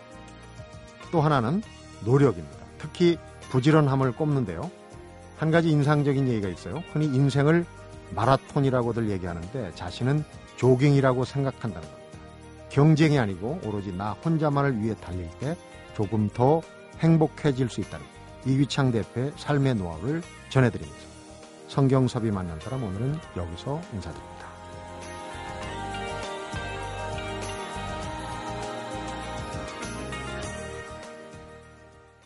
또 1.11 1.21
하나는 1.21 1.61
노력입니다. 2.05 2.57
특히 2.77 3.17
부지런함을 3.49 4.13
꼽는데요. 4.13 4.69
한 5.37 5.51
가지 5.51 5.69
인상적인 5.69 6.27
얘기가 6.27 6.47
있어요. 6.49 6.83
흔히 6.91 7.05
인생을 7.05 7.65
마라톤이라고들 8.15 9.09
얘기하는데 9.09 9.71
자신은 9.75 10.23
조깅이라고 10.57 11.25
생각한다는 11.25 11.87
겁니다. 11.87 12.07
경쟁이 12.69 13.19
아니고 13.19 13.59
오로지 13.63 13.93
나 13.95 14.11
혼자만을 14.11 14.81
위해 14.81 14.95
달릴 14.95 15.29
때 15.39 15.55
조금 15.95 16.29
더 16.29 16.61
행복해질 16.99 17.69
수 17.69 17.81
있다는 17.81 18.05
것. 18.05 18.49
이규창 18.49 18.91
대표의 18.91 19.33
삶의 19.35 19.75
노하우를 19.75 20.21
전해드립니다. 20.49 20.97
성경섭이 21.67 22.31
만난 22.31 22.59
사람 22.59 22.83
오늘은 22.83 23.19
여기서 23.35 23.81
인사드립니다. 23.93 24.36